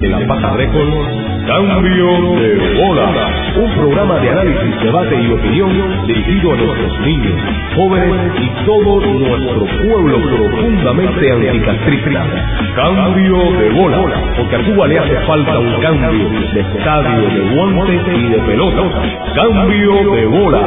[0.00, 0.94] En la Paja Record,
[1.48, 3.47] Cambio de Bola.
[3.56, 7.40] Un programa de análisis, debate y opinión dirigido a nuestros niños,
[7.74, 12.26] jóvenes y todo nuestro pueblo profundamente anticastrista.
[12.76, 13.98] Cambio de bola.
[14.36, 18.82] Porque a Cuba le hace falta un cambio de estadio, de guantes y de pelota.
[19.34, 20.60] Cambio de bola.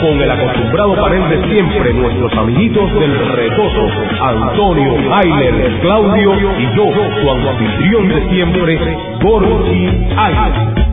[0.00, 3.88] Con el acostumbrado panel siempre, nuestros amiguitos del recoso,
[4.20, 6.90] Antonio, Ailer, Claudio y yo,
[7.20, 8.78] su anfitrión de siempre,
[9.22, 9.86] Gorgi
[10.16, 10.92] Ailer.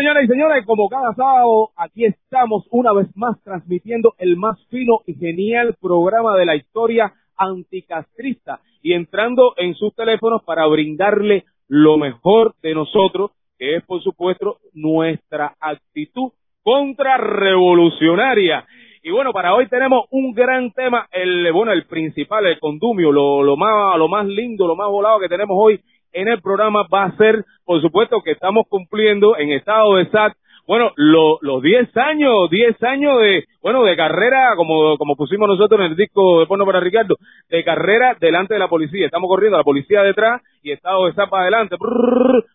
[0.00, 5.00] señoras y señores, como cada sábado, aquí estamos una vez más transmitiendo el más fino
[5.06, 11.98] y genial programa de la historia anticastrista y entrando en sus teléfonos para brindarle lo
[11.98, 18.64] mejor de nosotros, que es por supuesto nuestra actitud contrarrevolucionaria.
[19.02, 23.42] Y bueno, para hoy tenemos un gran tema, el bueno, el principal, el condumio, lo,
[23.42, 25.78] lo más lo más lindo, lo más volado que tenemos hoy
[26.12, 30.32] en el programa va a ser, por supuesto, que estamos cumpliendo en estado de SAT,
[30.66, 35.80] bueno, lo- los 10 años, 10 años de, bueno, de carrera, como, como pusimos nosotros
[35.80, 37.16] en el disco de Porno para Ricardo,
[37.48, 39.06] de carrera delante de la policía.
[39.06, 41.76] Estamos corriendo, la policía detrás y estado de SAT para adelante,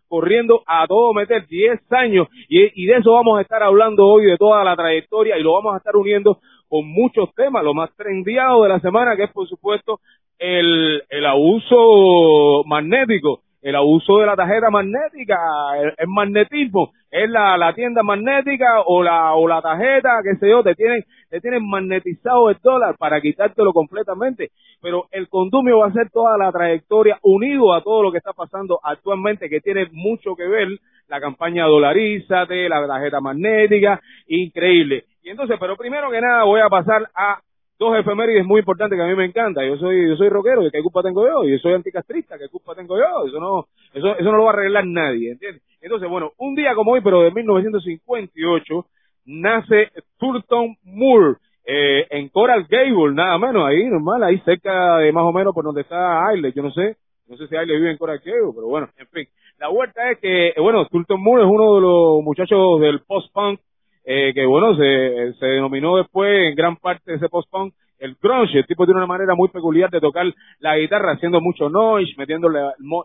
[0.07, 2.27] corriendo a todo meter 10 años.
[2.47, 5.53] Y, y de eso vamos a estar hablando hoy, de toda la trayectoria, y lo
[5.53, 6.39] vamos a estar uniendo
[6.69, 9.99] con muchos temas, lo más trendiado de la semana, que es, por supuesto,
[10.39, 15.35] el, el abuso magnético, el abuso de la tarjeta magnética,
[15.81, 20.51] el, el magnetismo, es la, la tienda magnética o la, o la tarjeta, qué sé
[20.51, 24.51] yo, te tienen, te tienen magnetizado el dólar para quitártelo completamente.
[24.84, 28.34] Pero el condumio va a ser toda la trayectoria unido a todo lo que está
[28.34, 30.68] pasando actualmente, que tiene mucho que ver
[31.07, 35.06] la campaña Dolarízate, la tarjeta magnética, increíble.
[35.23, 37.39] Y entonces, pero primero que nada voy a pasar a
[37.78, 39.66] dos efemérides muy importantes que a mí me encanta.
[39.66, 41.44] Yo soy, yo soy rockero, ¿qué culpa tengo yo?
[41.44, 43.28] Yo soy anticastrista, ¿qué culpa tengo yo?
[43.28, 45.62] Eso no, eso, eso no lo va a arreglar nadie, ¿entiendes?
[45.81, 48.86] Entonces, bueno, un día como hoy, pero de 1958,
[49.25, 55.24] nace Thurton Moore, eh, en Coral Gable, nada menos, ahí normal, ahí cerca de más
[55.24, 56.96] o menos por donde está Ailes, yo no sé,
[57.28, 59.28] no sé si Ailes vive en Coral Gable, pero bueno, en fin.
[59.57, 63.59] La vuelta es que, eh, bueno, Thurton Moore es uno de los muchachos del post-punk,
[64.05, 68.59] eh, que bueno, se, denominó después en gran parte de ese post-punk el grunge.
[68.59, 70.25] El tipo tiene una manera muy peculiar de tocar
[70.59, 72.59] la guitarra haciendo mucho noise, metiéndole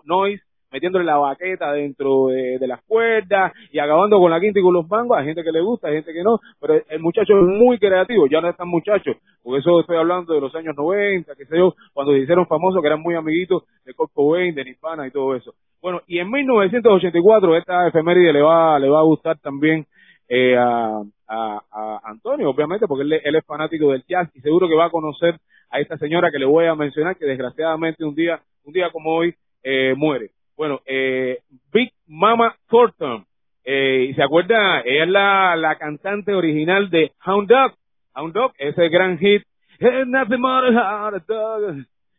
[0.04, 4.74] noise, metiéndole la baqueta dentro de, las cuerdas y acabando con la quinta y con
[4.74, 5.16] los mangos.
[5.18, 8.26] Hay gente que le gusta, hay gente que no, pero el, muchacho es muy creativo,
[8.26, 9.12] ya no es tan muchacho,
[9.42, 12.80] porque eso estoy hablando de los años 90, qué sé yo, cuando se hicieron famosos
[12.80, 15.54] que eran muy amiguitos de Kurt Cobain, de Nirvana y todo eso.
[15.80, 19.86] Bueno, y en 1984 esta efeméride le va, le va a gustar también
[20.32, 24.76] eh, a, a, Antonio, obviamente, porque él, él es fanático del jazz y seguro que
[24.76, 25.34] va a conocer
[25.70, 29.12] a esta señora que le voy a mencionar, que desgraciadamente un día, un día como
[29.12, 30.30] hoy, eh, muere.
[30.56, 31.40] Bueno, eh,
[31.72, 33.24] Big Mama Thornton,
[33.64, 37.74] eh, se acuerda, ella es la, la cantante original de Hound Dog,
[38.14, 39.42] Hound Dog, ese gran hit,
[39.80, 40.04] eh,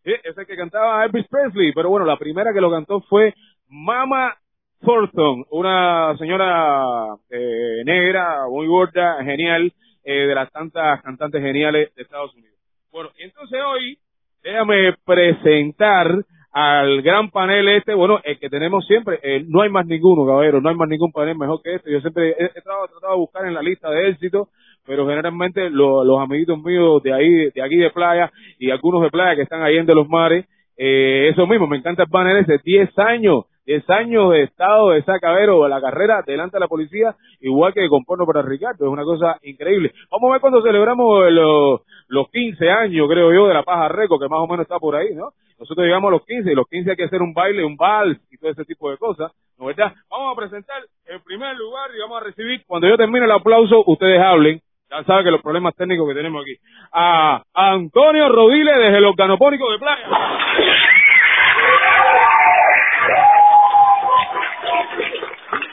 [0.03, 3.33] ese que cantaba Elvis Presley, pero bueno, la primera que lo cantó fue
[3.69, 4.35] Mama
[4.81, 6.83] Thornton, una señora
[7.29, 9.71] eh, negra, muy gorda, genial,
[10.03, 12.57] eh, de las tantas cantantes geniales de Estados Unidos.
[12.91, 13.97] Bueno, entonces hoy,
[14.43, 19.85] déjame presentar al gran panel este, bueno, el que tenemos siempre, eh, no hay más
[19.85, 21.91] ninguno, caballero, no hay más ningún panel mejor que este.
[21.91, 24.49] Yo siempre he, he tratado, de buscar en la lista de éxito,
[24.85, 29.09] pero generalmente lo- los amiguitos míos de ahí, de aquí de playa y algunos de
[29.11, 30.45] playa que están ahí en de los mares,
[30.75, 35.03] eh, eso mismo, me encanta el panel ese, 10 años, 10 años de estado de
[35.03, 39.03] sacavero, la carrera delante de la policía, igual que con porno para Ricardo, es una
[39.03, 39.91] cosa increíble.
[40.09, 44.19] Vamos a ver cuando celebramos los, los 15 años, creo yo, de la Paja Reco,
[44.19, 45.29] que más o menos está por ahí, ¿no?
[45.59, 48.19] Nosotros llegamos a los 15 y los 15 hay que hacer un baile, un vals
[48.31, 49.93] y todo ese tipo de cosas, ¿no verdad?
[50.09, 53.83] Vamos a presentar en primer lugar y vamos a recibir, cuando yo termine el aplauso,
[53.85, 54.59] ustedes hablen,
[54.89, 56.55] ya saben que los problemas técnicos que tenemos aquí,
[56.91, 60.07] a Antonio Rodiles desde el Organopónico de Playa.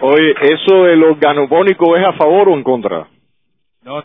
[0.00, 3.08] Oye, ¿eso del organopónico es a favor o en contra?
[3.82, 4.02] No, no,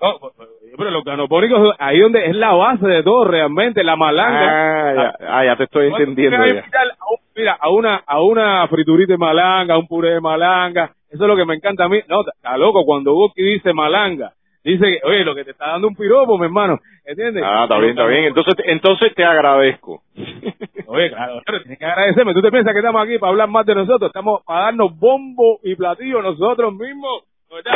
[0.78, 4.48] Pero los canopónicos, ahí donde es la base de todo realmente, la malanga.
[4.90, 6.38] Ah, ya, ah, ya te estoy entendiendo.
[6.38, 6.56] a ya.
[6.56, 10.22] invitar a un- Mira, a una, a una friturita de malanga, a un puré de
[10.22, 12.00] malanga, eso es lo que me encanta a mí.
[12.08, 14.34] No, está loco cuando Buki dice malanga.
[14.64, 16.80] Dice oye, lo que te está dando un piropo, mi hermano.
[17.06, 17.44] ¿Entiendes?
[17.46, 18.24] Ah, está bien, está bien.
[18.26, 20.02] Entonces, entonces te agradezco.
[20.88, 22.34] Oye, claro, claro, tienes que agradecerme.
[22.34, 24.08] ¿Tú te piensas que estamos aquí para hablar más de nosotros?
[24.10, 27.24] Estamos para darnos bombo y platillo nosotros mismos.
[27.52, 27.74] ¿verdad?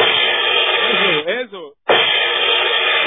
[0.91, 1.73] Eso, eso.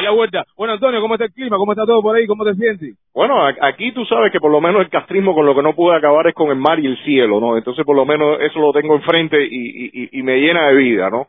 [0.01, 0.45] Y la vuelta.
[0.57, 1.57] Bueno, Antonio, ¿cómo está el clima?
[1.57, 2.27] ¿Cómo está todo por ahí?
[2.27, 2.97] ¿Cómo te sientes?
[3.15, 5.97] Bueno, aquí tú sabes que por lo menos el castrismo con lo que no pude
[5.97, 7.57] acabar es con el mar y el cielo, ¿no?
[7.57, 11.11] Entonces, por lo menos eso lo tengo enfrente y, y- y me llena de vida,
[11.11, 11.29] ¿no?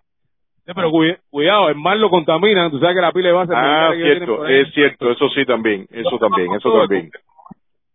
[0.71, 2.69] Sí, pero cuida- cuidado, el mar lo contamina.
[2.69, 3.53] Tú sabes que la pila de base...
[3.55, 7.09] Ah, cierto, es cierto, eso sí también, eso también, eso también.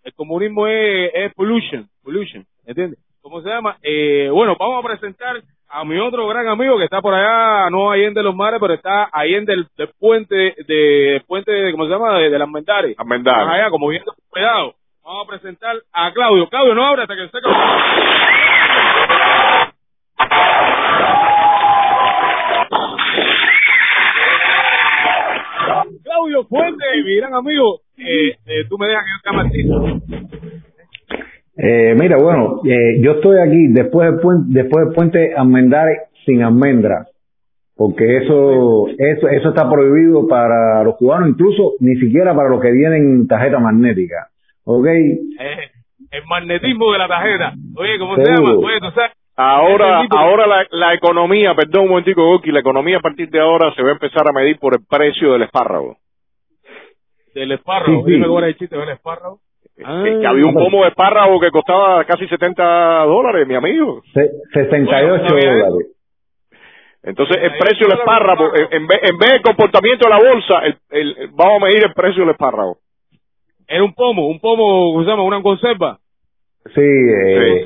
[0.05, 3.01] El comunismo es, es pollution, pollution, ¿entiendes?
[3.23, 3.77] ¿Cómo se llama?
[3.83, 7.91] Eh, bueno, vamos a presentar a mi otro gran amigo que está por allá, no
[7.91, 11.73] ahí en de los mares, pero está ahí en del, del puente, de puente, de,
[11.73, 12.19] ¿cómo se llama?
[12.19, 12.95] De, de las Mendares.
[12.99, 13.47] Almendares.
[13.47, 14.75] Más allá, como viendo cuidado.
[15.05, 16.49] Vamos a presentar a Claudio.
[16.49, 17.39] Claudio, no abre hasta que se
[26.17, 27.81] Claudio Fuente, mi gran amigo.
[27.99, 30.03] Eh, eh, tú me dejas que yo te
[31.59, 36.43] Eh, mira, bueno, eh, yo estoy aquí después del puente, después del puente Almendares sin
[36.43, 37.07] almendra,
[37.77, 42.73] porque eso, eso, eso está prohibido para los cubanos, incluso ni siquiera para los que
[42.73, 44.29] tienen tarjeta magnética,
[44.65, 44.87] ¿ok?
[44.87, 45.27] Eh,
[46.13, 47.53] el magnetismo de la tarjeta.
[47.77, 48.55] Oye, ¿cómo se llama?
[48.55, 49.13] Oye, tú sabes.
[49.37, 53.71] Ahora, ahora la, la economía, perdón un momentico, Goki, la economía a partir de ahora
[53.75, 55.99] se va a empezar a medir por el precio del espárrago.
[57.41, 57.99] Del espárrago.
[57.99, 58.11] Sí, sí.
[58.13, 59.41] Dime cuál es el chiste del espárrago.
[59.85, 60.05] Ah.
[60.07, 64.03] Eh, que había un pomo de espárrago que costaba casi 70 dólares, mi amigo.
[64.15, 65.87] Se- 68 Bueno, dólares.
[67.03, 70.77] Entonces, el precio del espárrago, en, vez, en vez del comportamiento de la bolsa, el,
[70.91, 72.79] el- el- vamos a medir el precio del espárrago.
[73.69, 75.23] Era un pomo, un pomo, ¿cómo se llama?
[75.23, 75.99] Una conserva.
[76.75, 77.65] Sí, eh,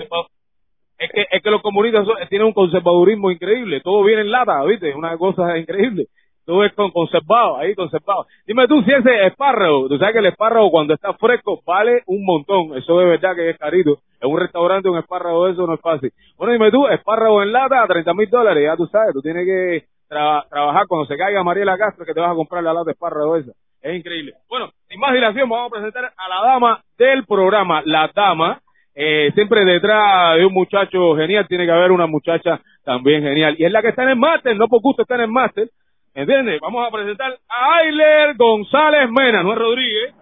[0.98, 3.80] Es que, es que los comunistas son- tienen un conservadurismo increíble.
[3.80, 4.94] Todo viene en lata, ¿viste?
[4.94, 6.06] Una cosa increíble.
[6.46, 8.26] Todo es con, conservado, ahí conservado.
[8.46, 12.24] Dime tú si ese espárrago, tú sabes que el espárrago cuando está fresco vale un
[12.24, 12.76] montón.
[12.76, 13.98] Eso de verdad que es carito.
[14.20, 16.10] En un restaurante un espárrago de eso no es fácil.
[16.36, 19.12] Bueno, dime tú, espárrago en lata a 30 mil dólares, ya tú sabes.
[19.12, 22.62] Tú tienes que tra- trabajar cuando se caiga Mariela Castro que te vas a comprar
[22.64, 23.52] la lata de espárrago esa.
[23.82, 24.32] Es increíble.
[24.48, 28.60] Bueno, sin más dilación, vamos a presentar a la dama del programa, la dama.
[28.94, 33.54] Eh, siempre detrás de un muchacho genial tiene que haber una muchacha también genial.
[33.58, 35.68] Y es la que está en el máster, no por gusto está en el máster.
[36.12, 36.58] ¿Entiendes?
[36.60, 40.14] Vamos a presentar a Ailer González Mena, no es Rodríguez.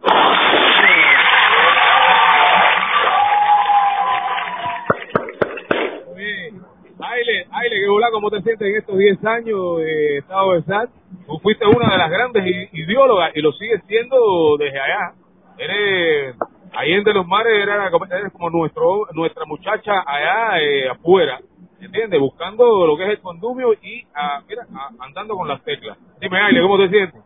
[6.15, 6.61] Bien.
[7.01, 10.91] Ailer, Ailer, qué hola, ¿cómo te sientes en estos 10 años de estado de SAT?
[11.27, 15.15] Tú fuiste una de las grandes ideólogas y lo sigues siendo desde allá.
[15.57, 16.37] Eres,
[16.75, 21.41] ahí en De los Mares, eres como nuestro, nuestra muchacha allá eh, afuera,
[21.81, 22.21] ¿entiendes?
[22.21, 25.97] Buscando lo que es el condumio y, ah, mira, ah, andando con las teclas.
[26.21, 27.21] Dime, Ailer, ¿cómo te sientes?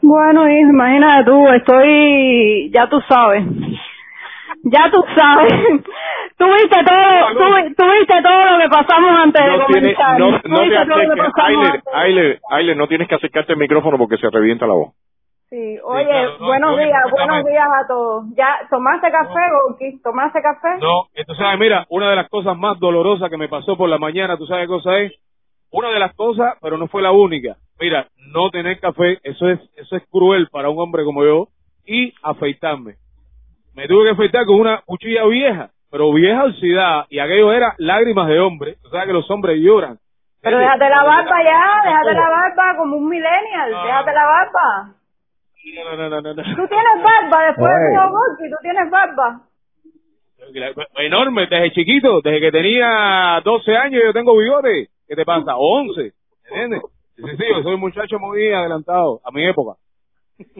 [0.00, 3.44] Bueno, hijo, imagínate tú, estoy, ya tú sabes,
[4.62, 5.52] ya tú sabes,
[6.38, 10.18] tú viste todo, tú, vi- tú viste todo lo que pasamos antes de No, comenzar,
[10.20, 11.24] no, no te acerques,
[12.50, 14.92] Ailer, no tienes que acercarte al micrófono porque se revienta la voz.
[15.50, 18.24] Sí, oye, claro, no, buenos días, buenos días a todos.
[18.36, 19.98] ¿Ya tomaste café, Gorky?
[20.02, 20.76] ¿Tomaste café?
[20.78, 23.96] No, tú sabes, mira, una de las cosas más dolorosas que me pasó por la
[23.96, 25.12] mañana, ¿tú sabes qué cosa es?
[25.70, 27.56] Una de las cosas, pero no fue la única.
[27.80, 31.48] Mira, no tener café, eso es, eso es cruel para un hombre como yo,
[31.86, 32.96] y afeitarme.
[33.74, 38.28] Me tuve que afeitar con una cuchilla vieja, pero vieja oxidada, y aquello era lágrimas
[38.28, 38.76] de hombre.
[38.82, 39.98] Tú sabes que los hombres lloran.
[40.42, 44.14] Pero déjate la barba ya, déjate la barba como un millennial, No, déjate no.
[44.16, 44.94] la barba.
[45.64, 46.42] No, no, no, no, no.
[46.42, 49.40] Tú tienes barba después de todo, Gorky, tú tienes barba.
[50.96, 54.88] Enorme, desde chiquito, desde que tenía 12 años yo tengo bigote.
[55.06, 55.56] ¿Qué te pasa?
[55.56, 56.12] O 11,
[56.50, 56.82] ¿entiendes?
[57.16, 59.72] Sí, sí, sí, yo soy un muchacho muy adelantado a mi época.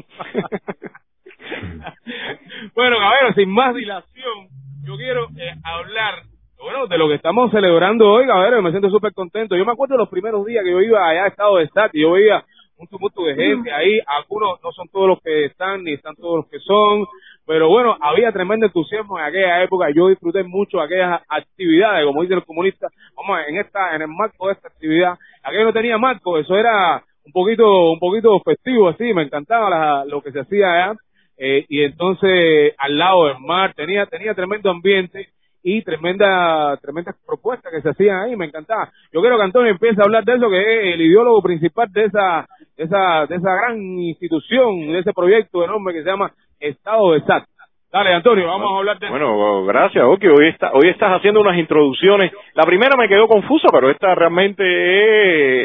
[2.75, 4.49] bueno, cabrón, sin más dilación,
[4.85, 6.23] yo quiero eh, hablar,
[6.61, 9.57] bueno, de lo que estamos celebrando hoy, cabrón, me siento súper contento.
[9.57, 11.95] Yo me acuerdo de los primeros días que yo iba allá a Estado de Stat
[11.95, 12.45] y yo veía
[12.79, 16.37] un tumulto de gente ahí, algunos no son todos los que están, ni están todos
[16.39, 17.07] los que son,
[17.47, 22.37] pero bueno, había tremendo entusiasmo en aquella época, yo disfruté mucho aquellas actividades, como dicen
[22.37, 26.39] los comunistas, vamos, en esta, en el marco de esta actividad, aquello no tenía marco,
[26.39, 30.73] eso era un poquito, un poquito festivo así, me encantaba la- lo que se hacía
[30.73, 30.99] allá,
[31.37, 35.29] eh, y entonces al lado del mar, tenía, tenía tremendo ambiente,
[35.61, 38.91] y tremenda tremendas propuestas que se hacían ahí, me encantaba.
[39.13, 42.05] Yo quiero que Antonio empiece a hablar de eso, que es el ideólogo principal de
[42.05, 42.47] esa
[42.79, 46.31] de esa, de esa gran institución, de ese proyecto enorme que se llama
[46.61, 47.45] Estado de SAT.
[47.91, 50.27] Dale, Antonio, vamos a hablar de Bueno, gracias, Oki.
[50.27, 52.31] Hoy, está, hoy estás haciendo unas introducciones.
[52.55, 54.63] La primera me quedó confusa, pero esta realmente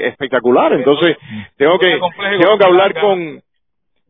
[0.08, 0.72] es espectacular.
[0.74, 1.18] Entonces,
[1.58, 1.88] tengo que,
[2.40, 3.42] tengo que hablar con,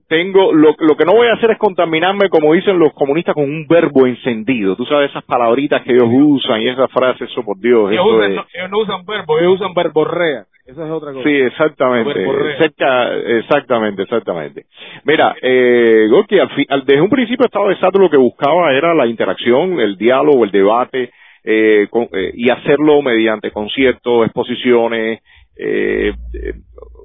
[0.08, 3.46] tengo, lo, lo que no voy a hacer es contaminarme, como dicen los comunistas, con
[3.46, 4.76] un verbo encendido.
[4.76, 7.92] Tú sabes esas palabritas que ellos usan y esas frases, eso por Dios.
[7.92, 10.46] Ellos, eso usan- es- no, ellos no usan verbo, ellos usan verborrea.
[10.66, 11.28] Esa es otra cosa.
[11.28, 12.14] Sí, exactamente.
[12.58, 14.66] Cerca, exactamente, exactamente.
[15.04, 18.74] Mira, eh, Gorky, al fi- al- desde un principio Estado de Estado lo que buscaba
[18.74, 21.12] era la interacción, el diálogo, el debate,
[21.44, 25.20] eh, con- eh, y hacerlo mediante conciertos, exposiciones,
[25.58, 26.54] eh, eh,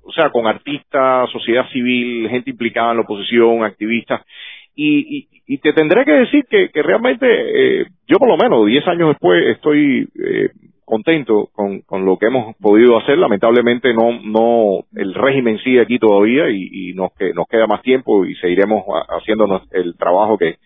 [0.05, 4.23] o sea, con artistas, sociedad civil, gente implicada en la oposición, activistas.
[4.77, 8.65] Y, y, y te tendré que decir que, que realmente eh, yo por lo menos
[8.67, 10.51] 10 años después estoy eh,
[10.89, 13.19] contento con, con lo que hemos podido hacer.
[13.19, 17.83] Lamentablemente no, no, el régimen sigue aquí todavía y, y nos, que, nos queda más
[17.83, 20.57] tiempo y seguiremos ha- haciendo nos- el trabajo que,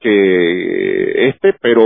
[0.00, 1.82] que este, pero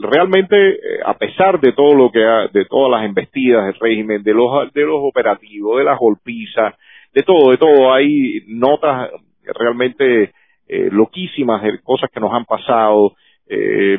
[0.00, 4.22] realmente eh, a pesar de todo lo que ha, de todas las embestidas del régimen,
[4.22, 6.74] de los de los operativos, de las golpizas,
[7.14, 9.10] de todo, de todo, hay notas
[9.44, 10.32] realmente
[10.68, 13.12] eh, loquísimas de cosas que nos han pasado,
[13.48, 13.98] eh,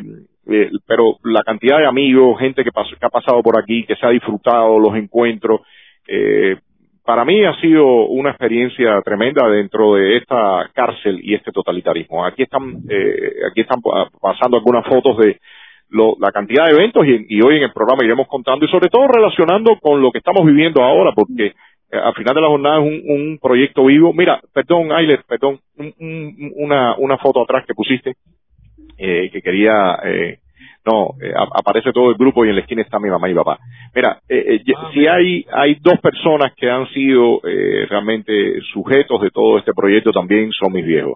[0.49, 2.69] eh, pero la cantidad de amigos, gente que,
[3.01, 5.61] ha pasado por aquí, que se ha disfrutado los encuentros,
[6.07, 6.57] eh,
[7.05, 12.25] para mí ha sido una experiencia tremenda dentro de esta cárcel y este totalitarismo.
[12.25, 15.39] Aquí están, eh, aquí están pa- pasando algunas fotos de
[15.89, 18.89] lo- la cantidad de eventos y, y hoy en el programa iremos contando y sobre
[18.89, 22.79] todo relacionando con lo que estamos viviendo ahora, porque eh, al final de la jornada
[22.79, 24.11] es un, un proyecto vivo.
[24.11, 28.15] Mira, perdón, Ailer, perdón, un- un- una, una foto atrás que pusiste
[28.97, 30.39] eh, que quería eh,
[30.87, 33.59] no eh, aparece todo el grupo y en la esquina está mi mamá y papá.
[33.93, 35.15] Mira eh, eh, Ah, si mira.
[35.15, 40.51] hay hay dos personas que han sido eh, realmente sujetos de todo este proyecto también
[40.51, 41.15] son mis viejos.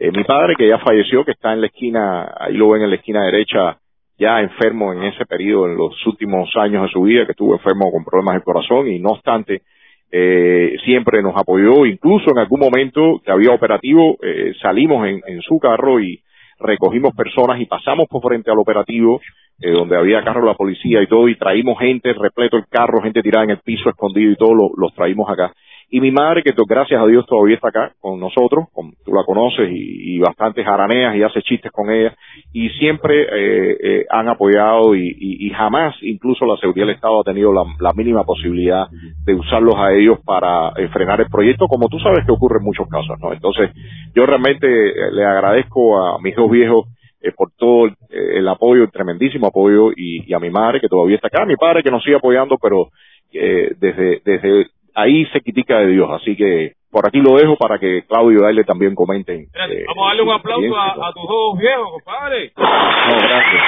[0.00, 2.96] Mi padre que ya falleció que está en la esquina ahí lo ven en la
[2.96, 3.78] esquina derecha
[4.16, 7.90] ya enfermo en ese periodo en los últimos años de su vida que estuvo enfermo
[7.90, 9.62] con problemas del corazón y no obstante
[10.10, 14.16] eh, siempre nos apoyó, incluso en algún momento que había operativo,
[14.62, 16.20] salimos en, en su carro y
[16.60, 19.20] recogimos personas y pasamos por frente al operativo,
[19.60, 23.00] eh, donde había carro de la policía y todo, y traímos gente, repleto el carro,
[23.02, 25.52] gente tirada en el piso, escondido y todo, lo- los traímos acá.
[25.90, 29.24] Y mi madre, que gracias a Dios todavía está acá con nosotros, con- tú la
[29.24, 32.14] conoces, y, y bastante jaraneas y hace chistes con ella,
[32.52, 37.20] y siempre eh, eh, han apoyado y, y- y jamás, incluso la seguridad del Estado
[37.20, 38.86] ha tenido la, la mínima posibilidad
[39.24, 42.64] de usarlos a ellos para eh, frenar el proyecto, como tú sabes que ocurre en
[42.64, 43.32] muchos casos, ¿no?
[43.32, 43.70] Entonces,
[44.14, 46.86] yo realmente eh, le agradezco a mis dos viejos
[47.22, 50.80] eh, por todo el, eh, el apoyo, el tremendísimo apoyo, y, y a mi madre
[50.80, 52.88] que todavía está acá, a mi padre que nos sigue apoyando, pero
[53.32, 54.66] eh, desde, desde
[54.98, 58.42] ahí se critica de Dios, así que por aquí lo dejo para que Claudio y
[58.42, 59.42] Daile también comenten.
[59.42, 62.52] Eh, vamos a darle un aplauso a, tus dos viejos, compadre.
[62.56, 63.62] No, gracias.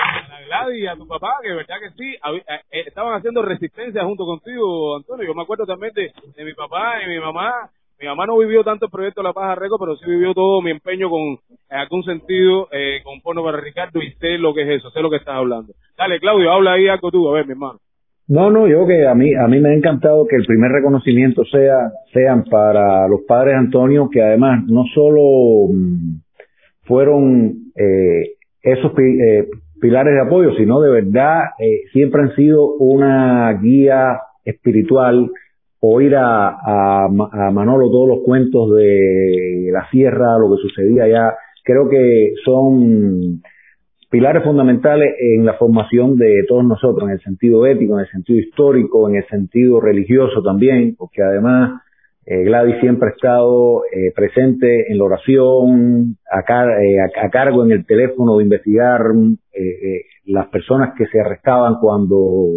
[0.00, 2.42] A la Gladys y a tu papá, que verdad que sí, eh,
[2.72, 5.26] eh, estaban haciendo resistencia junto contigo, Antonio.
[5.26, 7.70] Yo me acuerdo también de, de mi papá y mi mamá.
[7.98, 10.70] Mi mamá no vivió tanto el proyecto La Paz Arreco, pero sí vivió todo mi
[10.70, 11.38] empeño con
[11.70, 15.00] en algún sentido eh, con Porno para Ricardo y sé lo que es eso, sé
[15.00, 15.72] lo que estás hablando.
[15.96, 17.78] Dale, Claudio, habla ahí algo tú, a ver, mi hermano.
[18.28, 21.44] No, no, yo que a mí a mí me ha encantado que el primer reconocimiento
[21.44, 26.18] sea sean para los padres Antonio que además no solo mm,
[26.82, 29.48] fueron eh, esos eh,
[29.80, 35.30] pilares de apoyo, sino de verdad eh, siempre han sido una guía espiritual
[35.94, 41.34] oír a, a, a Manolo todos los cuentos de la sierra, lo que sucedía allá,
[41.64, 43.42] creo que son
[44.10, 48.38] pilares fundamentales en la formación de todos nosotros, en el sentido ético, en el sentido
[48.38, 51.82] histórico, en el sentido religioso también, porque además
[52.24, 57.70] eh, Gladys siempre ha estado eh, presente en la oración, a, eh, a cargo en
[57.70, 59.00] el teléfono de investigar
[59.52, 62.48] eh, eh, las personas que se arrestaban cuando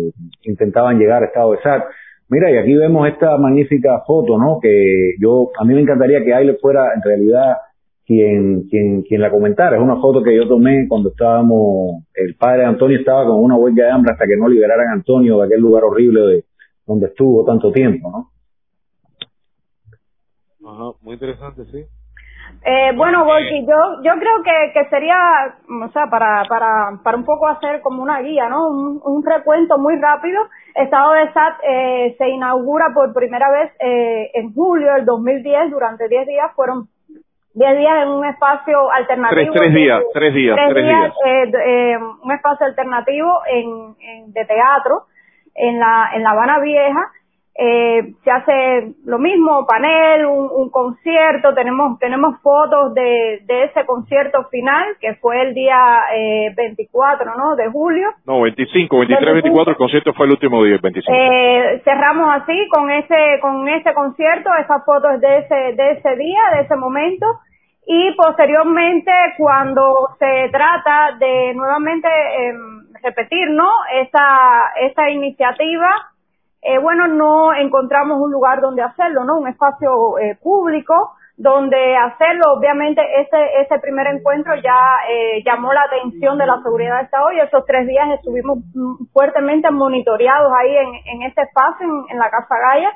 [0.44, 1.84] intentaban llegar a estado de SAT.
[2.30, 4.60] Mira, y aquí vemos esta magnífica foto, ¿no?
[4.62, 7.58] Que yo, a mí me encantaría que Aile fuera en realidad
[8.06, 9.78] quien, quien, quien la comentara.
[9.78, 13.56] Es una foto que yo tomé cuando estábamos, el padre de Antonio estaba con una
[13.56, 16.46] huelga de hambre hasta que no liberaran a Antonio de aquel lugar horrible de
[16.86, 18.32] donde estuvo tanto tiempo, ¿no?
[20.70, 21.86] Ajá, muy interesante, sí.
[22.66, 25.16] Eh, bueno, Gorky, yo, yo creo que, que sería,
[25.84, 28.68] o sea, para, para, para un poco hacer como una guía, ¿no?
[28.70, 30.42] Un, un recuento muy rápido.
[30.75, 36.08] Estado de SAT eh, se inaugura por primera vez eh, en julio del 2010, durante
[36.10, 36.88] 10 días, fueron
[37.54, 39.36] 10 días en un espacio alternativo.
[39.39, 40.06] Tres, tres días, de-
[40.66, 41.56] tres días, tres días.
[41.63, 45.04] eh, eh, un espacio alternativo en, en- de teatro
[45.56, 47.12] en la, en la Habana Vieja,
[47.62, 53.86] eh, se hace lo mismo, panel, un, un, concierto, tenemos tenemos fotos de, de ese
[53.86, 55.75] concierto final, que fue el día
[56.16, 58.12] eh, 24, ¿no?, de julio.
[58.25, 61.13] No, 25, 23, 24, el concierto fue el último día, el 25.
[61.13, 66.39] Eh, cerramos así con ese con ese concierto, esas fotos de ese de ese día,
[66.56, 67.25] de ese momento.
[67.86, 72.54] Y posteriormente, cuando se trata de nuevamente eh,
[73.04, 73.70] repetir, ¿no?,
[74.01, 75.89] esa, esa iniciativa,
[76.62, 79.38] eh, bueno, no encontramos un lugar donde hacerlo, ¿no?
[79.39, 82.54] Un espacio eh, público donde hacerlo.
[82.58, 87.32] Obviamente ese, ese primer encuentro ya eh, llamó la atención de la seguridad de Estado
[87.32, 92.20] y esos tres días estuvimos mm, fuertemente monitoreados ahí en, en ese espacio, en, en
[92.20, 92.92] la Casa Gaya.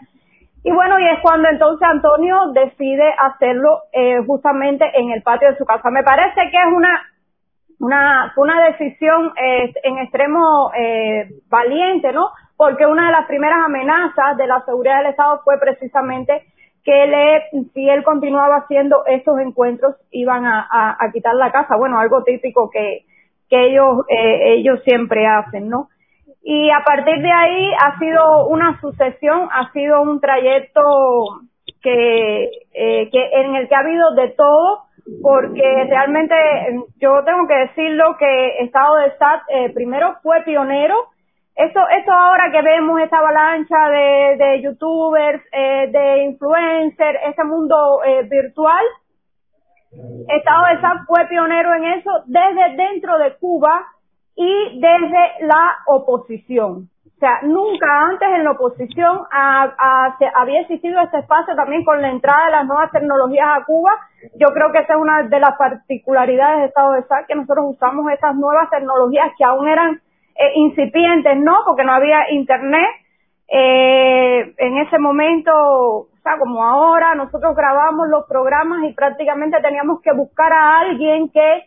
[0.65, 5.57] Y bueno, y es cuando entonces Antonio decide hacerlo eh, justamente en el patio de
[5.57, 5.89] su casa.
[5.89, 7.01] Me parece que es una
[7.79, 12.29] una una decisión eh, en extremo eh, valiente, ¿no?
[12.57, 16.43] Porque una de las primeras amenazas de la seguridad del Estado fue precisamente
[16.83, 21.77] que le, si él continuaba haciendo esos encuentros, iban a, a, quitar la casa.
[21.77, 23.05] Bueno, algo típico que,
[23.49, 25.89] que ellos, eh, ellos siempre hacen, ¿no?
[26.43, 30.81] Y a partir de ahí ha sido una sucesión, ha sido un trayecto
[31.81, 34.83] que, eh, que en el que ha habido de todo,
[35.21, 36.35] porque realmente
[36.99, 40.95] yo tengo que decirlo que Estado de SAT eh, primero fue pionero
[41.55, 48.01] esto, esto ahora que vemos esta avalancha de, de youtubers, eh, de influencers, ese mundo
[48.03, 48.83] eh, virtual,
[50.27, 53.85] Estado de SAP fue pionero en eso desde dentro de Cuba
[54.35, 56.89] y desde la oposición.
[57.05, 62.01] O sea, nunca antes en la oposición a, se, había existido este espacio también con
[62.01, 63.91] la entrada de las nuevas tecnologías a Cuba.
[64.35, 67.65] Yo creo que esa es una de las particularidades de Estado de SAP, que nosotros
[67.69, 70.01] usamos esas nuevas tecnologías que aún eran
[70.35, 72.89] eh, incipientes, no, porque no había internet.
[73.47, 80.01] Eh, en ese momento, o sea, como ahora, nosotros grabamos los programas y prácticamente teníamos
[80.01, 81.65] que buscar a alguien que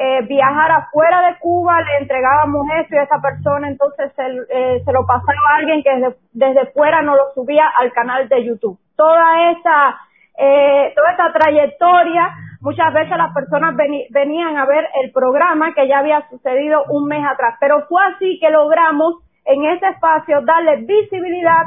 [0.00, 4.92] eh, viajara fuera de Cuba, le entregábamos eso y esa persona entonces se, eh, se
[4.92, 8.78] lo pasaba a alguien que desde, desde fuera no lo subía al canal de YouTube.
[8.96, 9.98] Toda esa,
[10.38, 13.76] eh, toda esa trayectoria Muchas veces las personas
[14.10, 18.38] venían a ver el programa que ya había sucedido un mes atrás, pero fue así
[18.40, 21.64] que logramos en ese espacio darle visibilidad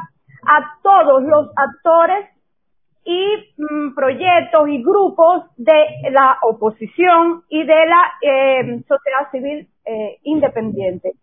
[0.47, 2.27] a todos los actores
[3.05, 10.17] y mm, proyectos y grupos de la oposición y de la eh, sociedad civil eh,
[10.23, 11.13] independiente.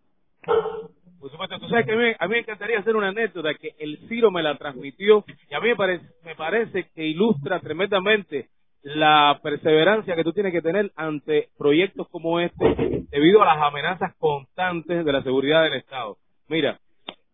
[1.21, 4.31] Por supuesto, tú sabes que a mí, me encantaría hacer una anécdota que el Ciro
[4.31, 8.49] me la transmitió y a mí me parece, me parece que ilustra tremendamente
[8.83, 14.15] la perseverancia que tú tienes que tener ante proyectos como este debido a las amenazas
[14.19, 16.17] constantes de la seguridad del Estado.
[16.49, 16.79] Mira,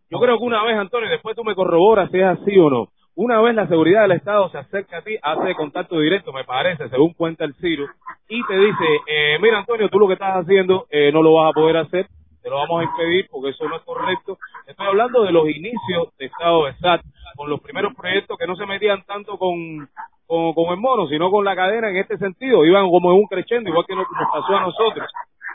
[0.09, 2.89] yo creo que una vez, Antonio, después tú me corroboras si es así o no,
[3.15, 6.89] una vez la seguridad del Estado se acerca a ti, hace contacto directo, me parece,
[6.89, 7.85] según cuenta el Ciro,
[8.27, 11.51] y te dice, eh, mira Antonio, tú lo que estás haciendo eh, no lo vas
[11.51, 12.07] a poder hacer,
[12.41, 14.37] te lo vamos a impedir porque eso no es correcto.
[14.67, 17.01] Estoy hablando de los inicios de Estado de SAT,
[17.35, 19.89] con los primeros proyectos que no se metían tanto con,
[20.27, 23.27] con, con el mono, sino con la cadena en este sentido, iban como en un
[23.27, 25.09] crescendo, igual que nos, nos pasó a nosotros.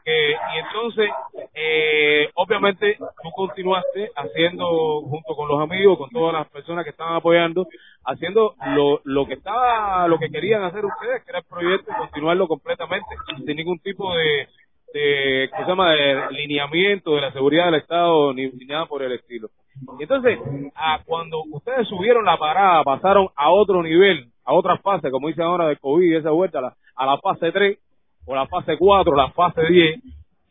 [0.04, 1.10] Eh, y entonces,
[1.54, 7.16] eh, obviamente, tú continuaste haciendo, junto con los amigos, con todas las personas que estaban
[7.16, 7.66] apoyando,
[8.04, 11.98] haciendo lo, lo que estaba, lo que querían hacer ustedes, que era el proyecto, y
[11.98, 13.08] continuarlo completamente,
[13.44, 14.48] sin ningún tipo de,
[14.94, 19.02] de, ¿cómo se llama?, de lineamiento de la seguridad del Estado, ni, ni nada por
[19.02, 19.48] el estilo.
[19.98, 20.38] Y entonces,
[20.74, 25.44] a, cuando ustedes subieron la parada, pasaron a otro nivel, a otra fase, como dicen
[25.44, 27.78] ahora de COVID, esa vuelta a la, a la fase 3,
[28.26, 30.00] o la fase 4, la fase 10,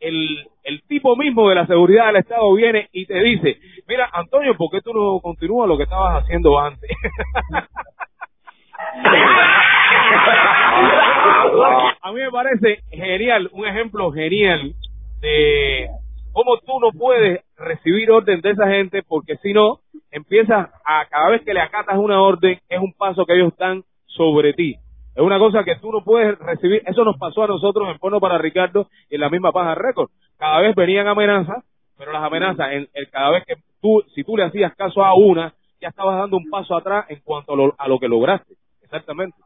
[0.00, 4.56] el, el tipo mismo de la seguridad del Estado viene y te dice, mira, Antonio,
[4.56, 6.90] ¿por qué tú no continúas lo que estabas haciendo antes?
[12.00, 14.72] a mí me parece genial, un ejemplo genial
[15.20, 15.88] de
[16.32, 21.28] cómo tú no puedes recibir orden de esa gente porque si no, empiezas a, cada
[21.28, 23.84] vez que le acatas una orden, es un paso que ellos están
[24.16, 24.76] sobre ti.
[25.14, 26.82] Es una cosa que tú no puedes recibir.
[26.86, 30.10] Eso nos pasó a nosotros en Porno para Ricardo y en la misma Paja Récord.
[30.38, 31.64] Cada vez venían amenazas,
[31.98, 35.14] pero las amenazas, en, en, cada vez que tú, si tú le hacías caso a
[35.14, 38.54] una, ya estabas dando un paso atrás en cuanto a lo, a lo que lograste.
[38.82, 39.36] Exactamente.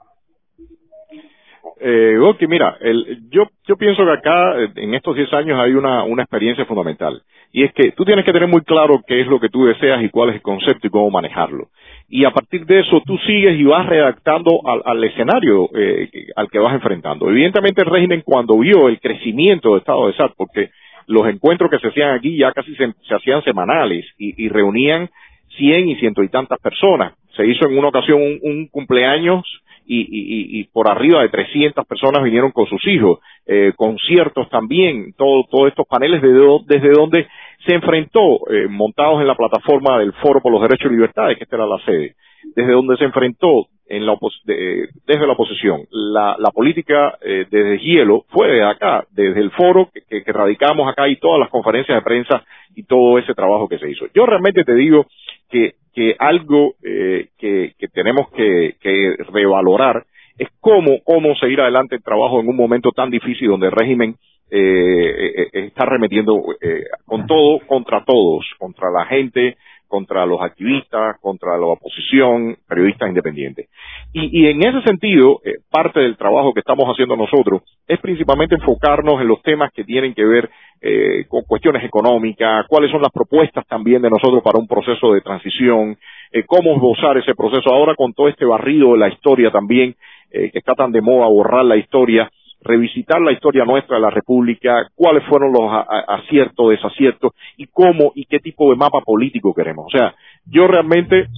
[1.80, 6.22] Eh, mira, el, yo, yo pienso que acá, en estos 10 años, hay una, una
[6.22, 7.22] experiencia fundamental.
[7.52, 10.02] Y es que tú tienes que tener muy claro qué es lo que tú deseas
[10.02, 11.68] y cuál es el concepto y cómo manejarlo.
[12.08, 16.58] Y a partir de eso, tú sigues y vas redactando al, escenario eh, al que
[16.58, 17.30] vas enfrentando.
[17.30, 20.70] Evidentemente, el régimen, cuando vio el crecimiento del Estado de SAT, porque
[21.06, 25.10] los encuentros que se hacían aquí ya casi se, hacían semanales y, reunían
[25.56, 27.14] cien y ciento y tantas personas.
[27.36, 29.44] Se hizo en una ocasión un cumpleaños
[29.86, 35.44] y, y, por arriba de 300 personas vinieron con sus hijos, eh, conciertos también, todo,
[35.50, 36.30] todos estos paneles de,
[36.66, 37.26] desde donde
[37.66, 41.44] se enfrentó, eh, montados en la plataforma del Foro por los Derechos y Libertades, que
[41.44, 42.14] esta era la sede,
[42.56, 45.82] desde donde se enfrentó en la de, desde la oposición.
[45.90, 51.16] La, política eh, desde hielo fue de acá, desde el foro que, radicamos acá y
[51.16, 52.44] todas las conferencias de prensa
[52.74, 54.06] y todo ese trabajo que se hizo.
[54.14, 55.06] Yo realmente te digo
[55.50, 60.04] que, que algo eh, que, que tenemos que, que revalorar
[60.36, 64.16] es cómo, cómo seguir adelante el trabajo en un momento tan difícil donde el régimen
[64.50, 69.56] eh, eh, eh está remetiendo eh, con todo contra todos, contra la gente,
[69.94, 73.68] contra los activistas, contra la oposición, periodistas independientes.
[74.12, 78.56] Y, y en ese sentido, eh, parte del trabajo que estamos haciendo nosotros es principalmente
[78.56, 80.50] enfocarnos en los temas que tienen que ver
[80.82, 85.20] eh, con cuestiones económicas, cuáles son las propuestas también de nosotros para un proceso de
[85.20, 85.96] transición,
[86.32, 89.94] eh, cómo gozar ese proceso ahora con todo este barrido de la historia también,
[90.32, 92.28] eh, que está tan de moda borrar la historia,
[92.64, 95.70] revisitar la historia nuestra de la República, cuáles fueron los
[96.08, 99.86] aciertos, desaciertos y cómo y qué tipo de mapa político queremos.
[99.86, 100.14] O sea,
[100.46, 101.28] yo realmente,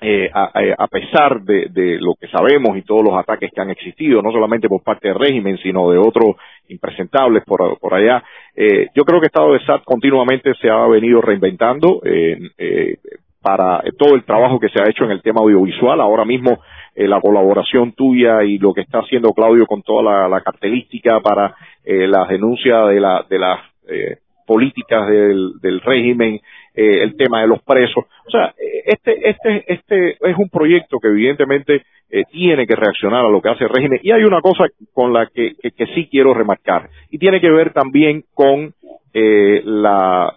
[0.00, 3.70] eh, a, a, pesar de, de, lo que sabemos y todos los ataques que han
[3.70, 6.36] existido, no solamente por parte del régimen, sino de otros
[6.68, 8.22] impresentables por, por allá,
[8.54, 12.02] eh, yo creo que el Estado de SAT continuamente se ha venido reinventando.
[12.04, 12.98] Eh,
[13.46, 16.00] para todo el trabajo que se ha hecho en el tema audiovisual.
[16.00, 16.58] Ahora mismo
[16.96, 21.54] eh, la colaboración tuya y lo que está haciendo Claudio con toda la, cartelística para
[21.84, 26.40] eh, las denuncias de, la, de las eh, políticas del, del régimen,
[26.74, 28.04] eh, el tema de los presos.
[28.26, 28.54] O sea,
[28.86, 33.48] este, este, este es un proyecto que evidentemente eh, tiene que reaccionar a lo que
[33.48, 34.00] hace el régimen.
[34.02, 37.50] Y hay una cosa con la que, que, que sí quiero remarcar, y tiene que
[37.50, 38.72] ver también con
[39.12, 40.36] eh, la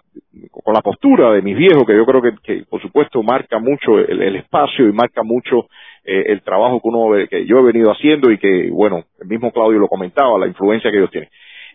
[0.50, 3.98] con la postura de mis viejos, que yo creo que, que por supuesto marca mucho
[3.98, 5.68] el, el espacio y marca mucho
[6.12, 9.52] eh, el trabajo que uno que yo he venido haciendo y que, bueno, el mismo
[9.52, 11.30] Claudio lo comentaba, la influencia que ellos tienen.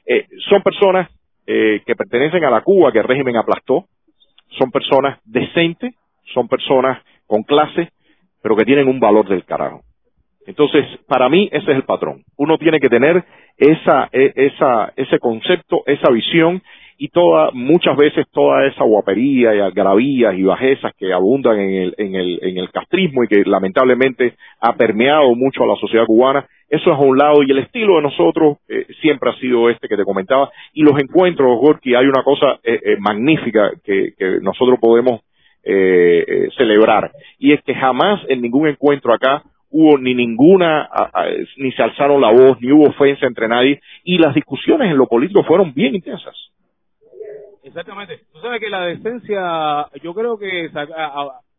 [0.05, 1.09] Eh, son personas
[1.47, 3.85] eh, que pertenecen a la Cuba que el régimen aplastó,
[4.59, 5.93] son personas decentes,
[6.33, 7.91] son personas con clase,
[8.43, 9.83] pero que tienen un valor del carajo.
[10.45, 12.25] Entonces, para mí ese es el patrón.
[12.35, 13.23] Uno tiene que tener
[13.55, 16.61] esa, e, esa, ese concepto, esa visión
[16.97, 21.95] y toda, muchas veces toda esa guapería y algarabías y bajezas que abundan en el,
[21.97, 26.45] en el, en el castrismo y que lamentablemente ha permeado mucho a la sociedad cubana,
[26.69, 29.87] eso es a un lado y el estilo de nosotros eh, siempre ha sido este
[29.87, 30.49] que te comentaba.
[30.73, 35.21] Y los encuentros, Gorky, hay una cosa eh, eh, magnífica que, que nosotros podemos
[35.63, 37.11] eh, celebrar.
[37.37, 40.89] Y es que jamás en ningún encuentro acá hubo ni ninguna,
[41.57, 45.07] ni se alzaron la voz, ni hubo ofensa entre nadie, y las discusiones en lo
[45.07, 46.33] político fueron bien intensas.
[47.65, 48.19] Exactamente.
[48.31, 50.69] Tú sabes que la decencia, yo creo que,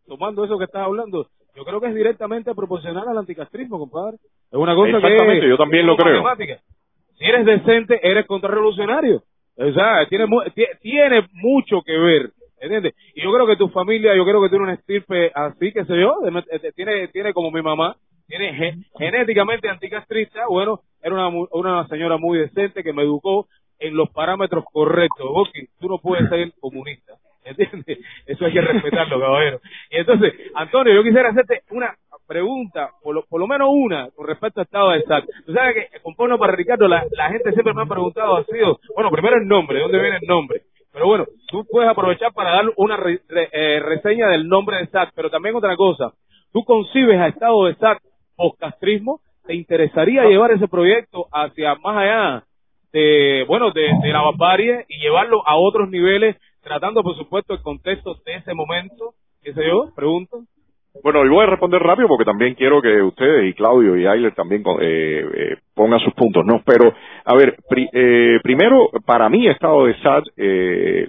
[0.06, 4.18] tomando eso que estás hablando, yo creo que es directamente proporcional al anticastrismo, compadre.
[4.52, 6.22] Es una cosa Exactamente, que yo también lo creo.
[7.18, 9.22] Si eres decente, eres contrarrevolucionario.
[9.56, 10.26] O sea, tiene,
[10.80, 12.94] tiene mucho que ver, ¿entiendes?
[13.14, 15.98] Y yo creo que tu familia, yo creo que tiene una estirpe así, que sé
[15.98, 16.14] yo,
[16.76, 17.96] tiene, tiene como mi mamá,
[18.28, 23.46] tiene genéticamente anticastrista, bueno, era una, una señora muy decente que me educó,
[23.78, 25.26] en los parámetros correctos.
[25.28, 27.14] Ok, tú no puedes ser comunista.
[27.44, 27.98] ¿Entiendes?
[28.26, 29.60] Eso hay que respetarlo, caballero.
[29.90, 31.94] Y entonces, Antonio, yo quisiera hacerte una
[32.26, 35.24] pregunta, por lo, por lo menos una, con respecto al estado de SAT.
[35.46, 38.80] Tú sabes que con para Ricardo, la, la gente siempre me ha preguntado, ha sido,
[38.94, 40.62] bueno, primero el nombre, ¿de dónde viene el nombre?
[40.92, 42.98] Pero bueno, tú puedes aprovechar para dar una
[43.52, 46.12] eh, reseña del nombre de SAT, pero también otra cosa.
[46.52, 47.98] ¿Tú concibes a estado de SAT
[48.34, 49.20] postcastrismo?
[49.46, 52.44] ¿Te interesaría llevar ese proyecto hacia más allá
[53.46, 58.14] bueno, de, de la barbarie y llevarlo a otros niveles, tratando, por supuesto, el contexto
[58.24, 59.14] de ese momento.
[59.42, 59.92] ¿Qué sé yo?
[59.94, 60.42] Pregunto.
[61.02, 64.34] Bueno, yo voy a responder rápido porque también quiero que ustedes y Claudio y Ayler
[64.34, 66.62] también eh, eh, pongan sus puntos, ¿no?
[66.64, 66.92] Pero,
[67.24, 67.56] a ver,
[67.92, 71.08] eh, primero, para mí, Estado de SAT eh,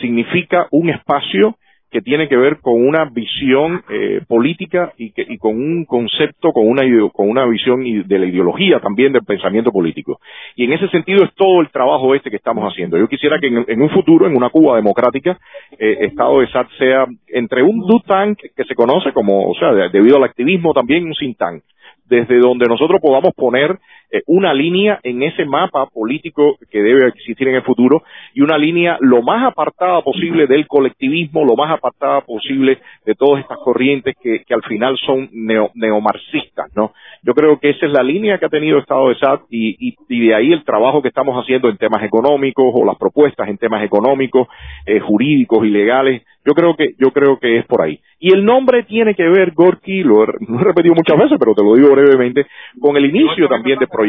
[0.00, 1.56] significa un espacio
[1.94, 6.50] que tiene que ver con una visión eh, política y, que, y con un concepto,
[6.50, 10.18] con una, con una visión de la ideología también del pensamiento político.
[10.56, 12.98] Y en ese sentido es todo el trabajo este que estamos haciendo.
[12.98, 15.38] Yo quisiera que en, un futuro, en una Cuba democrática,
[15.78, 19.72] eh, Estado de SAT sea entre un do tank que se conoce como, o sea,
[19.88, 21.62] debido al activismo también un think tank,
[22.06, 23.78] desde donde nosotros podamos poner
[24.14, 28.56] eh, una línea en ese mapa político que debe existir en el futuro y una
[28.56, 34.14] línea lo más apartada posible del colectivismo, lo más apartada posible de todas estas corrientes
[34.22, 36.92] que, que al final son neo, neomarxistas, ¿no?
[37.24, 39.96] Yo creo que esa es la línea que ha tenido Estado de SAT y, y,
[40.08, 43.58] y, de ahí el trabajo que estamos haciendo en temas económicos o las propuestas en
[43.58, 44.46] temas económicos,
[44.86, 46.22] eh, jurídicos y legales.
[46.46, 47.98] Yo creo que yo creo que es por ahí.
[48.20, 51.54] Y el nombre tiene que ver, Gorky, lo he, lo he repetido muchas veces, pero
[51.54, 52.46] te lo digo brevemente,
[52.78, 54.03] con el inicio también del proyecto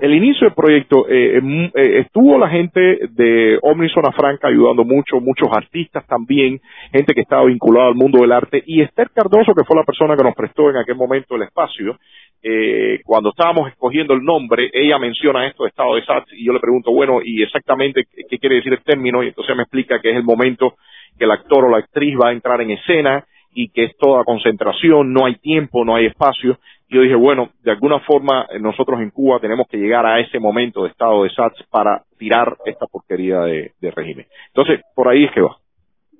[0.00, 5.20] el inicio del proyecto eh, eh, estuvo la gente de Omni Zona Franca ayudando mucho,
[5.20, 9.62] muchos artistas también, gente que estaba vinculada al mundo del arte y Esther Cardoso, que
[9.64, 11.96] fue la persona que nos prestó en aquel momento el espacio,
[12.42, 16.52] eh, cuando estábamos escogiendo el nombre, ella menciona esto de estado de SAT y yo
[16.52, 20.10] le pregunto, bueno, y exactamente qué quiere decir el término y entonces me explica que
[20.10, 20.74] es el momento
[21.16, 24.24] que el actor o la actriz va a entrar en escena y que es toda
[24.24, 26.58] concentración, no hay tiempo, no hay espacio
[26.94, 30.38] yo dije, bueno, de alguna forma eh, nosotros en Cuba tenemos que llegar a ese
[30.38, 34.26] momento de estado de SATS para tirar esta porquería de, de régimen.
[34.48, 35.56] Entonces, por ahí es que va.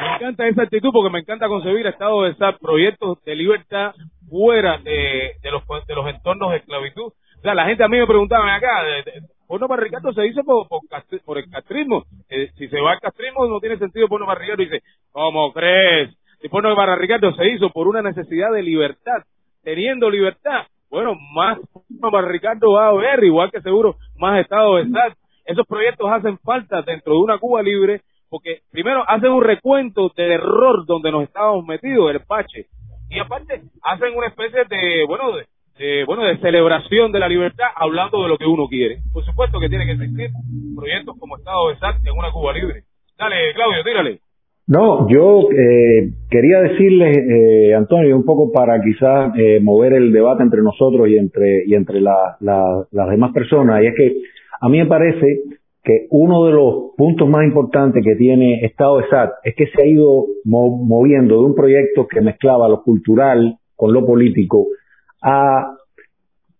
[0.00, 3.94] Me encanta esa actitud porque me encanta concebir estado de SAT, proyectos de libertad
[4.28, 7.12] fuera de, de, los, de los entornos de esclavitud.
[7.38, 10.26] O sea, la gente a mí me preguntaba acá, de, de, Porno para Ricardo se
[10.26, 10.80] hizo por, por,
[11.24, 12.04] por el castrismo.
[12.28, 14.62] Eh, si se va al castrismo no tiene sentido Ricardo.
[14.62, 16.16] Y dice, ¿cómo crees?
[16.40, 19.22] Si Porno para Ricardo se hizo por una necesidad de libertad,
[19.62, 24.76] teniendo libertad, bueno, más Porno para Ricardo va a haber, igual que seguro más Estado
[24.76, 25.16] de SAT.
[25.44, 28.00] Esos proyectos hacen falta dentro de una Cuba libre
[28.34, 32.66] porque primero hacen un recuento del error donde nos estábamos metidos, el pache.
[33.08, 35.46] Y aparte hacen una especie de, bueno, de,
[35.78, 38.98] de, bueno, de celebración de la libertad, hablando de lo que uno quiere.
[39.12, 40.30] Por supuesto que tiene que existir
[40.76, 42.84] proyectos como Estado de SAT en una Cuba libre.
[43.18, 44.18] Dale, Claudio, tírale.
[44.66, 50.42] No, yo eh, quería decirle, eh, Antonio, un poco para quizás eh, mover el debate
[50.42, 54.16] entre nosotros y entre y entre la, la, las demás personas, y es que
[54.60, 55.42] a mí me parece
[55.82, 59.82] que uno de los puntos más importantes que tiene Estado de SAT es que se
[59.82, 64.68] ha ido moviendo de un proyecto que mezclaba lo cultural con lo político
[65.24, 65.74] a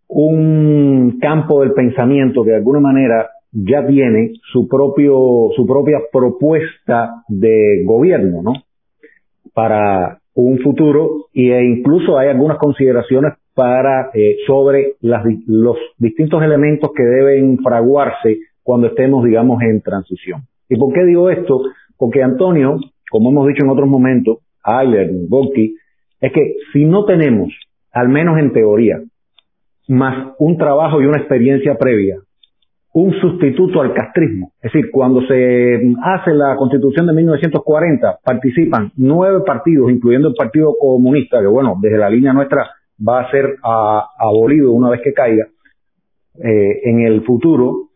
[0.09, 7.23] un campo del pensamiento que de alguna manera ya tiene su propio su propia propuesta
[7.29, 8.53] de gobierno, ¿no?
[9.53, 16.91] Para un futuro e incluso hay algunas consideraciones para eh, sobre las, los distintos elementos
[16.97, 20.43] que deben fraguarse cuando estemos, digamos, en transición.
[20.69, 21.61] ¿Y por qué digo esto?
[21.97, 22.79] Porque Antonio,
[23.11, 25.77] como hemos dicho en otros momentos, Ayler, Volky,
[26.21, 27.53] es que si no tenemos
[27.95, 29.01] al menos en teoría,
[29.89, 32.19] más un trabajo y una experiencia previa,
[32.93, 34.53] un sustituto al castrismo.
[34.61, 40.75] Es decir, cuando se hace la constitución de 1940, participan nueve partidos, incluyendo el Partido
[40.79, 42.71] Comunista, que bueno, desde la línea nuestra
[43.07, 45.47] va a ser a, abolido una vez que caiga
[46.43, 47.91] eh, en el futuro,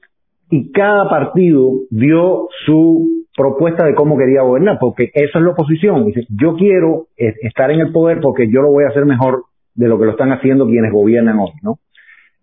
[0.50, 6.06] y cada partido dio su propuesta de cómo quería gobernar, porque esa es la oposición.
[6.06, 9.44] Dice, yo quiero estar en el poder porque yo lo voy a hacer mejor
[9.78, 11.78] de lo que lo están haciendo quienes gobiernan hoy, ¿no?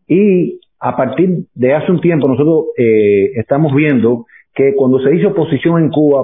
[0.08, 5.28] Y a partir de hace un tiempo nosotros eh, estamos viendo que cuando se dice
[5.28, 6.24] oposición en Cuba,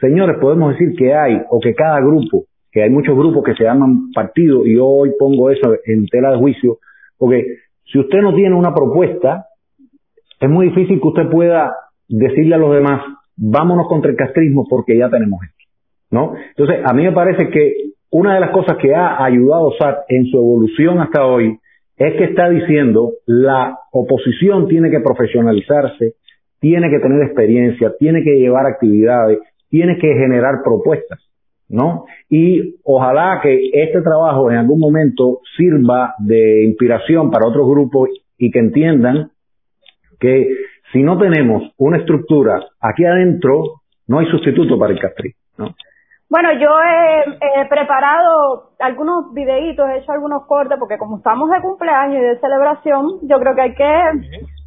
[0.00, 3.64] señores, podemos decir que hay, o que cada grupo, que hay muchos grupos que se
[3.64, 6.76] llaman partidos, y yo hoy pongo eso en tela de juicio,
[7.16, 7.42] porque
[7.90, 9.46] si usted no tiene una propuesta,
[10.40, 11.72] es muy difícil que usted pueda
[12.06, 13.02] decirle a los demás,
[13.34, 15.64] vámonos contra el castrismo porque ya tenemos esto,
[16.10, 16.34] ¿no?
[16.50, 20.26] Entonces, a mí me parece que una de las cosas que ha ayudado SAT en
[20.26, 21.58] su evolución hasta hoy
[21.96, 26.14] es que está diciendo la oposición tiene que profesionalizarse,
[26.58, 31.20] tiene que tener experiencia, tiene que llevar actividades, tiene que generar propuestas,
[31.68, 32.06] ¿no?
[32.28, 38.50] Y ojalá que este trabajo en algún momento sirva de inspiración para otros grupos y
[38.50, 39.30] que entiendan
[40.18, 40.48] que
[40.92, 45.74] si no tenemos una estructura aquí adentro, no hay sustituto para el castrismo, ¿no?
[46.30, 52.22] Bueno, yo he, preparado algunos videitos, he hecho algunos cortes, porque como estamos de cumpleaños
[52.22, 54.02] y de celebración, yo creo que hay que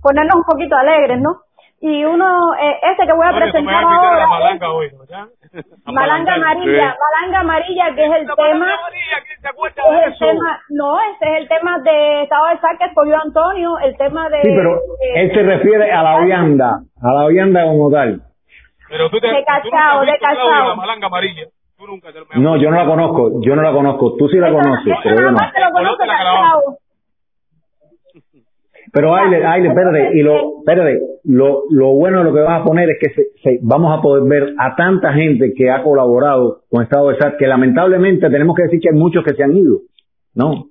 [0.02, 1.40] ponernos un poquito alegres, ¿no?
[1.80, 4.28] Y uno, eh, este que voy a presentar ahora...
[4.28, 4.92] malanga hoy,
[5.86, 8.68] Malanga amarilla, malanga amarilla, que es el tema...
[8.72, 13.80] es el tema, no, ese es el tema de Estado de Sal que escogió Antonio,
[13.80, 14.42] el tema de...
[14.42, 14.80] Sí, pero
[15.16, 18.22] él se refiere a la vianda, a la vianda como tal.
[18.94, 20.68] Pero tú te, de cachao, tú de cachao.
[20.70, 21.46] la malanga amarilla.
[21.78, 24.16] Tú nunca te No, yo no la conozco, yo no la conozco.
[24.18, 25.38] Tú sí la conoces, pero yo no.
[25.40, 26.62] Lo conozco, cachao.
[28.94, 32.64] Pero Aile, Aile, espérate, y lo, espérate, lo, lo bueno de lo que vas a
[32.64, 36.60] poner es que se, se- vamos a poder ver a tanta gente que ha colaborado
[36.70, 39.56] con Estado de SAT, que lamentablemente tenemos que decir que hay muchos que se han
[39.56, 39.80] ido,
[40.36, 40.66] ¿no?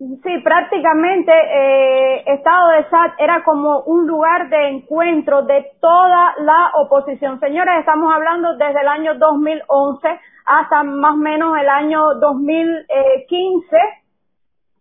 [0.00, 6.70] Sí, prácticamente eh, Estado de SAT era como un lugar de encuentro de toda la
[6.76, 7.38] oposición.
[7.38, 10.08] Señores, estamos hablando desde el año 2011
[10.46, 13.76] hasta más o menos el año 2015,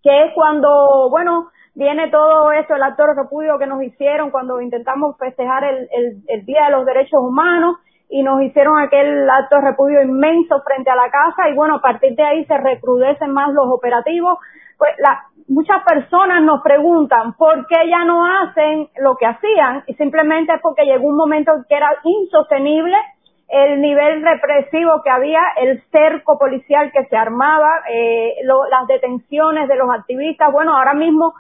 [0.04, 4.62] que es cuando, bueno, viene todo eso, el acto de repudio que nos hicieron cuando
[4.62, 7.76] intentamos festejar el, el, el Día de los Derechos Humanos
[8.08, 11.82] y nos hicieron aquel acto de repudio inmenso frente a la casa y bueno, a
[11.82, 14.40] partir de ahí se recrudecen más los operativos.
[14.80, 19.94] Pues la, muchas personas nos preguntan por qué ya no hacen lo que hacían y
[19.96, 22.96] simplemente es porque llegó un momento que era insostenible
[23.50, 29.68] el nivel represivo que había, el cerco policial que se armaba, eh, lo- las detenciones
[29.68, 30.52] de los activistas.
[30.52, 31.34] Bueno, ahora mismo,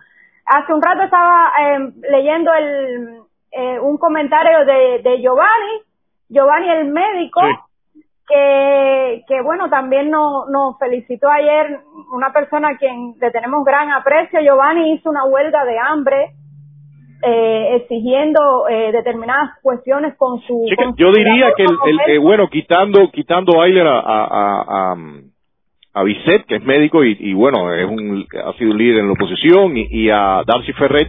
[0.45, 3.19] hace un rato estaba eh, leyendo el,
[3.51, 5.83] eh, un comentario de, de Giovanni,
[6.29, 7.41] Giovanni el médico,
[8.29, 11.79] que, que bueno, también nos, nos felicitó ayer
[12.15, 14.39] una persona a quien le tenemos gran aprecio.
[14.41, 16.29] Giovanni hizo una huelga de hambre
[17.23, 20.65] eh, exigiendo eh, determinadas cuestiones con su...
[20.69, 23.87] Sí, que con yo su diría que el, el- eh, bueno, quitando quitando a Ayler
[23.87, 24.61] a, a, a,
[24.93, 24.95] a,
[25.95, 29.07] a Bisset, que es médico y, y bueno, es un, ha sido un líder en
[29.07, 31.07] la oposición, y, y a Darcy Ferret,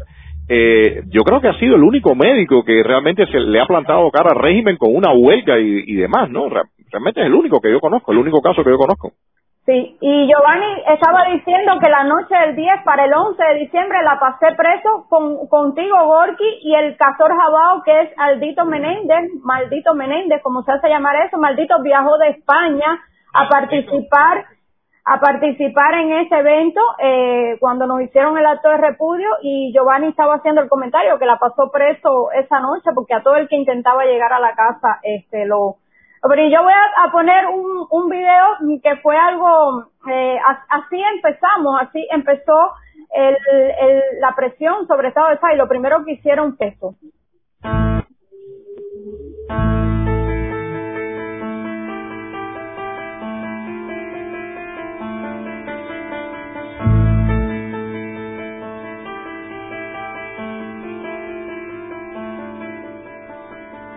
[0.49, 4.11] eh, yo creo que ha sido el único médico que realmente se le ha plantado
[4.11, 6.49] cara al régimen con una huelga y, y demás, ¿no?
[6.91, 9.13] Re- realmente es el único que yo conozco, el único caso que yo conozco.
[9.67, 14.03] Sí, y Giovanni estaba diciendo que la noche del 10 para el 11 de diciembre
[14.03, 19.95] la pasé preso con, contigo, Gorky, y el castor Jabao, que es Aldito Menéndez, maldito
[19.95, 23.01] Menéndez, como se hace llamar eso, maldito viajó de España
[23.35, 24.45] a participar
[25.03, 30.09] a participar en ese evento eh, cuando nos hicieron el acto de repudio y Giovanni
[30.09, 33.57] estaba haciendo el comentario que la pasó preso esa noche porque a todo el que
[33.57, 35.77] intentaba llegar a la casa este lo
[36.29, 38.47] pero yo voy a, poner un, un video
[38.83, 42.73] que fue algo, eh, as- así empezamos, así empezó
[43.15, 43.37] el,
[44.21, 46.95] la presión sobre Estado de SAT y lo primero que hicieron fue eso.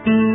[0.03, 0.32] Si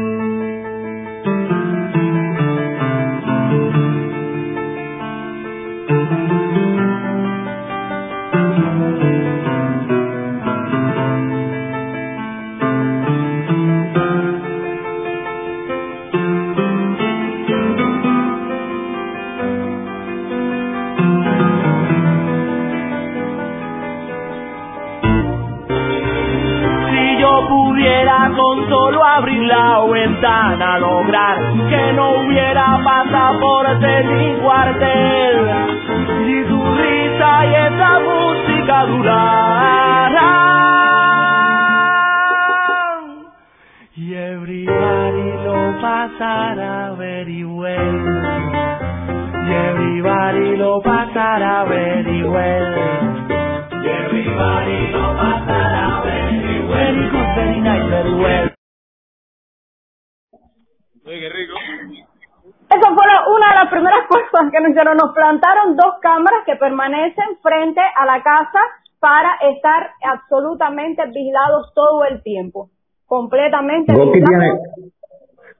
[66.69, 68.61] permanecen frente a la casa
[69.01, 72.69] para estar absolutamente vigilados todo el tiempo.
[73.07, 74.61] Completamente Gorky tiene, vigilados.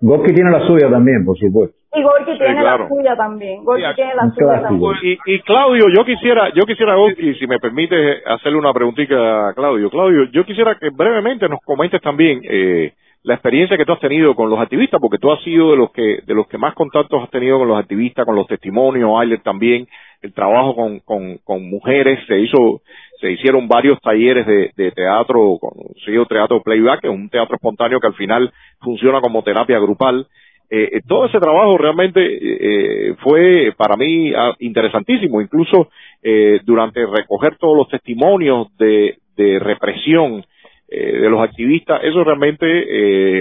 [0.01, 1.77] Gorky tiene la suya también, por supuesto.
[1.95, 2.85] Y Gorky Sí, tiene claro.
[2.85, 3.65] la suya también.
[3.65, 4.93] Gorky Sí, tiene la suya clásico.
[4.93, 5.19] también.
[5.27, 9.55] Y, y Claudio, yo quisiera, yo quisiera, Gorky, si me permite hacerle una preguntita a
[9.55, 9.89] Claudio.
[9.91, 12.93] Claudio, yo quisiera que brevemente nos comentes también eh,
[13.23, 15.91] la experiencia que tú has tenido con los activistas, porque tú has sido de los
[15.93, 19.41] que, de los que más contactos has tenido con los activistas, con los testimonios, Ayler
[19.43, 19.87] también,
[20.23, 22.83] el trabajo con, con, con mujeres, se hizo,
[23.21, 28.01] se hicieron varios talleres de, de teatro, conocido teatro playback, que es un teatro espontáneo
[28.01, 30.27] que al final funciona como terapia grupal.
[30.71, 35.89] Eh, eh, todo ese trabajo realmente eh, fue para mí ah, interesantísimo, incluso
[36.23, 40.45] eh, durante recoger todos los testimonios de, de represión
[40.91, 42.67] eh, de los activistas, eso realmente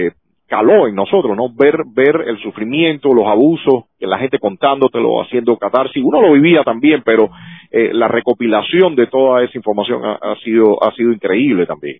[0.06, 0.12] eh,
[0.48, 1.52] caló en nosotros, ¿no?
[1.54, 6.62] Ver, ver el sufrimiento, los abusos, que la gente contándotelo, haciendo catarsis, uno lo vivía
[6.64, 7.28] también, pero
[7.70, 11.98] eh, la recopilación de toda esa información ha, ha sido, ha sido increíble también.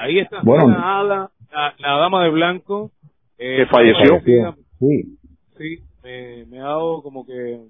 [0.00, 0.68] Ahí está Bueno.
[0.68, 2.90] la, Ada, la, la dama de blanco.
[3.38, 4.20] eh, Que falleció.
[4.80, 7.60] Sí, me, me ha dado como que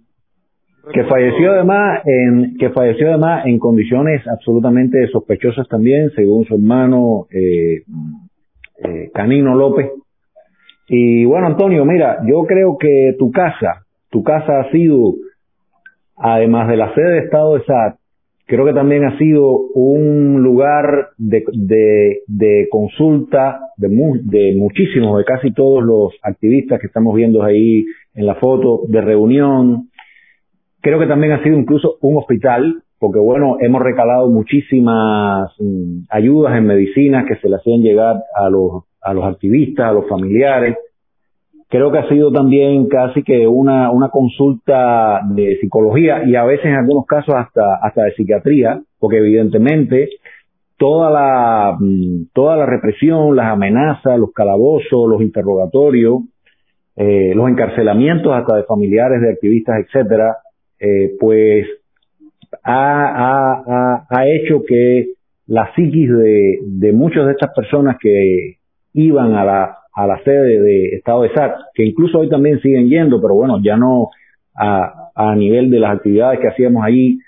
[0.93, 7.27] que falleció además en que falleció además en condiciones absolutamente sospechosas también según su hermano
[7.31, 7.83] eh,
[8.83, 9.91] eh, Canino López.
[10.89, 15.15] Y bueno Antonio mira yo creo que tu casa tu casa ha sido
[16.17, 17.99] además de la sede de Estado de SAT
[18.49, 21.45] creo que también ha sido un lugar de,
[22.27, 28.27] de, consulta de, de muchísimos de casi todos los activistas que estamos viendo ahí en
[28.27, 29.91] la foto de reunión.
[30.81, 36.57] Creo que también ha sido incluso un hospital, porque bueno, hemos recalado muchísimas mm, ayudas
[36.57, 40.77] en medicinas que se le hacían llegar a los, a los activistas, a los familiares.
[41.69, 46.67] Creo que ha sido también casi que una, una consulta de psicología y a veces
[46.67, 50.09] en algunos casos hasta, hasta de psiquiatría, porque evidentemente
[50.77, 56.23] toda la, mm, toda la represión, las amenazas, los calabozos, los interrogatorios,
[56.97, 60.39] eh, los encarcelamientos hasta de familiares de activistas, etcétera,
[60.81, 61.67] eh, pues
[62.65, 65.13] ha, hecho que
[65.47, 68.57] la psiquis de, de muchas de estas personas que
[68.95, 72.89] iban a la, a la sede de Estado de SAT, que incluso hoy también siguen
[72.89, 74.11] yendo, pero bueno, ya no
[74.55, 77.19] a, a nivel de las actividades que hacíamos allí,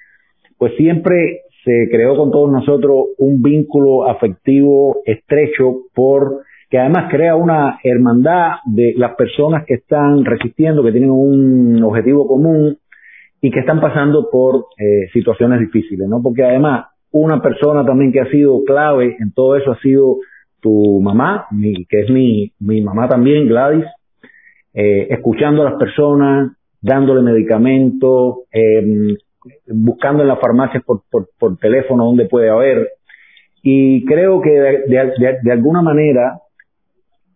[0.59, 7.35] pues siempre se creó con todos nosotros un vínculo afectivo estrecho por que además crea
[7.35, 12.79] una hermandad de las personas que están resistiendo, que tienen un objetivo común
[13.41, 16.21] y que están pasando por eh, situaciones difíciles, ¿no?
[16.23, 20.19] Porque además una persona también que ha sido clave en todo eso ha sido
[20.61, 23.87] tu mamá, mi, que es mi, mi mamá también, Gladys,
[24.75, 29.17] eh, escuchando a las personas, dándole medicamentos, eh,
[29.69, 32.89] buscando en las farmacias por, por, por, teléfono donde puede haber.
[33.63, 36.41] Y creo que de, de alguna manera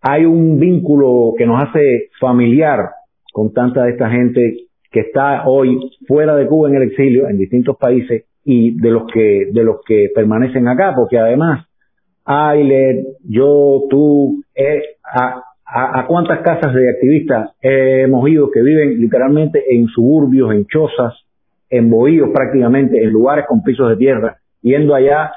[0.02, 2.90] hay un vínculo que nos hace familiar
[3.32, 5.76] con tanta de esta gente que está hoy
[6.06, 9.78] fuera de Cuba en el exilio en distintos países y de los que de los
[9.84, 11.66] que permanecen acá porque además
[12.24, 19.62] Ailer, yo, tú, eh, a, a, cuántas casas de activistas hemos ido que viven literalmente
[19.68, 21.14] en suburbios, en chozas,
[21.68, 25.32] en bohíos prácticamente, en lugares con pisos de tierra, yendo allá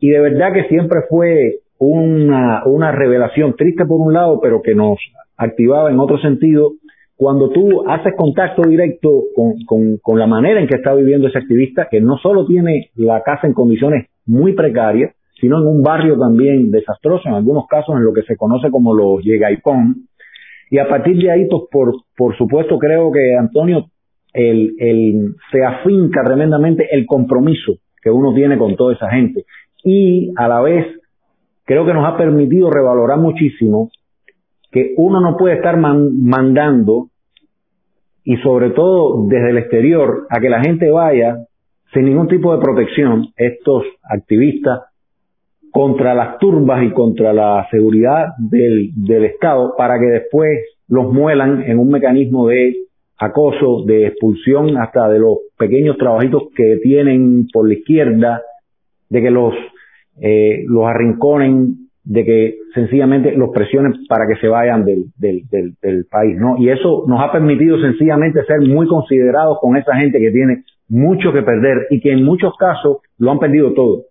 [0.00, 4.74] y de verdad que siempre fue una, una revelación triste por un lado, pero que
[4.74, 4.98] nos
[5.36, 6.72] activaba en otro sentido
[7.16, 11.88] cuando tú haces contacto directo con, con, la manera en que está viviendo ese activista,
[11.90, 16.70] que no solo tiene la casa en condiciones muy precarias, sino en un barrio también
[16.70, 20.06] desastroso, en algunos casos en lo que se conoce como los llegaipón.
[20.70, 23.86] Y a partir de ahí, pues por, por supuesto, creo que Antonio,
[24.32, 29.44] el, el, se afinca tremendamente el compromiso que uno tiene con toda esa gente.
[29.84, 30.86] Y a la vez,
[31.64, 33.90] creo que nos ha permitido revalorar muchísimo
[34.72, 37.08] que uno no puede estar mandando
[38.24, 41.36] y sobre todo desde el exterior a que la gente vaya
[41.92, 44.80] sin ningún tipo de protección, estos activistas,
[45.70, 50.58] contra las turbas y contra la seguridad del, del Estado para que después
[50.88, 52.76] los muelan en un mecanismo de
[53.18, 58.42] acoso, de expulsión hasta de los pequeños trabajitos que tienen por la izquierda,
[59.08, 59.54] de que los,
[60.20, 65.74] eh, los arrinconen de que sencillamente los presionen para que se vayan del, del, del,
[65.80, 66.56] del, país, ¿no?
[66.58, 71.32] Y eso nos ha permitido sencillamente ser muy considerados con esa gente que tiene mucho
[71.32, 74.02] que perder y que en muchos casos lo han perdido todo.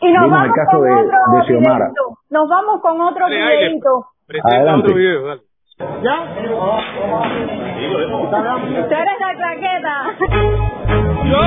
[0.00, 1.90] Y nos vamos el caso con de, otro de Xiomara.
[2.30, 4.06] Nos vamos con otro videito.
[4.44, 4.86] Adelante.
[4.86, 5.42] Otro video, dale.
[6.02, 6.16] ¿Ya?
[6.36, 6.54] Tú
[8.94, 9.94] eres la claqueta.
[11.24, 11.40] Yo,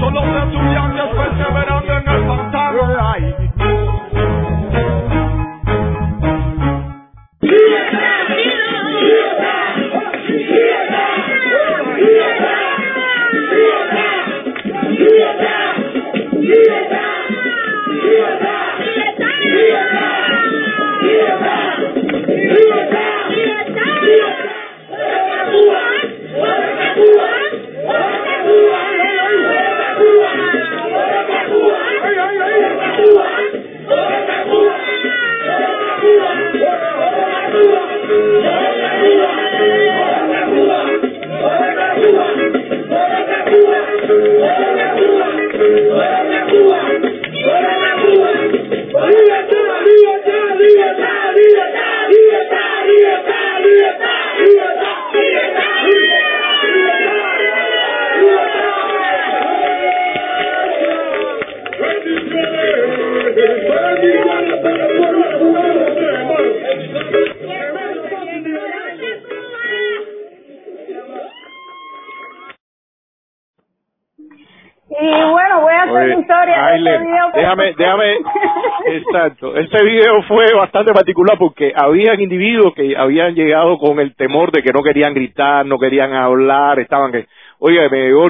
[0.00, 3.49] solo un estudiante perseverando en el pantano.
[37.50, 37.90] Cuba!
[50.58, 51.19] ¡Viva
[75.88, 76.18] pues,
[77.34, 78.16] déjame, déjame,
[78.86, 79.56] exacto.
[79.56, 84.62] Este video fue bastante particular porque habían individuos que habían llegado con el temor de
[84.62, 87.26] que no querían gritar, no querían hablar, estaban que,
[87.58, 87.88] oiga,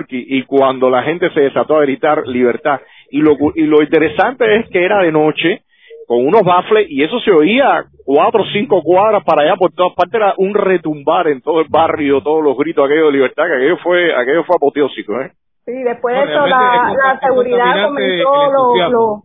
[0.08, 4.68] y cuando la gente se desató a gritar libertad, y lo, y lo interesante es
[4.70, 5.62] que era de noche,
[6.06, 9.94] con unos bafles, y eso se oía cuatro o cinco cuadras para allá por todas
[9.94, 13.56] partes, era un retumbar en todo el barrio, todos los gritos aquello de libertad, que
[13.56, 15.30] aquello fue, aquello fue apoteósico, ¿eh?
[15.64, 19.22] Sí, después de eso la, la seguridad comenzó lo,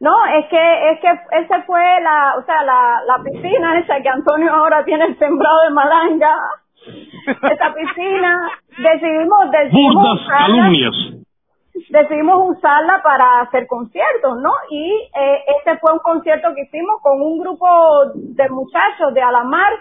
[0.00, 1.08] No, es que es que
[1.40, 5.62] ese fue la, o sea, la, la piscina esa que Antonio ahora tiene el sembrado
[5.64, 6.34] de malanga.
[6.86, 10.94] esa piscina decidimos decidimos calumnias.
[11.90, 14.52] Decidimos usarla para hacer conciertos, ¿no?
[14.70, 17.66] Y eh, este fue un concierto que hicimos con un grupo
[18.14, 19.72] de muchachos de Alamar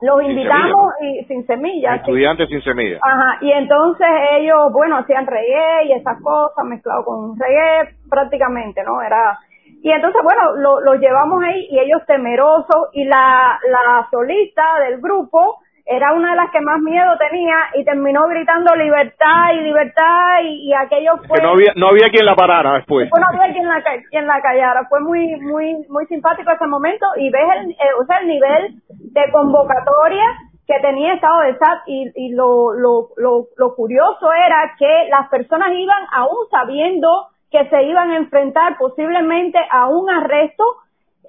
[0.00, 1.96] los invitamos y sin semillas.
[1.96, 3.00] Estudiantes sin semillas.
[3.02, 4.06] Ajá, y entonces
[4.38, 9.02] ellos, bueno, hacían reggae y esas cosas mezclado con reggae prácticamente, ¿no?
[9.02, 9.38] Era
[9.82, 15.00] y entonces, bueno, lo, los llevamos ahí y ellos temerosos y la, la solista del
[15.00, 15.60] grupo
[15.90, 20.72] era una de las que más miedo tenía y terminó gritando libertad y libertad y,
[20.74, 21.38] aquello fue...
[21.38, 23.08] Que no había, no había quien la parara después.
[23.10, 24.84] no había quien la, quien la callara.
[24.90, 29.32] Fue muy, muy, muy simpático ese momento y ves el, o sea, el nivel de
[29.32, 30.24] convocatoria
[30.66, 35.26] que tenía Estado de SAT y, y lo, lo, lo, lo curioso era que las
[35.30, 40.64] personas iban aún sabiendo que se iban a enfrentar posiblemente a un arresto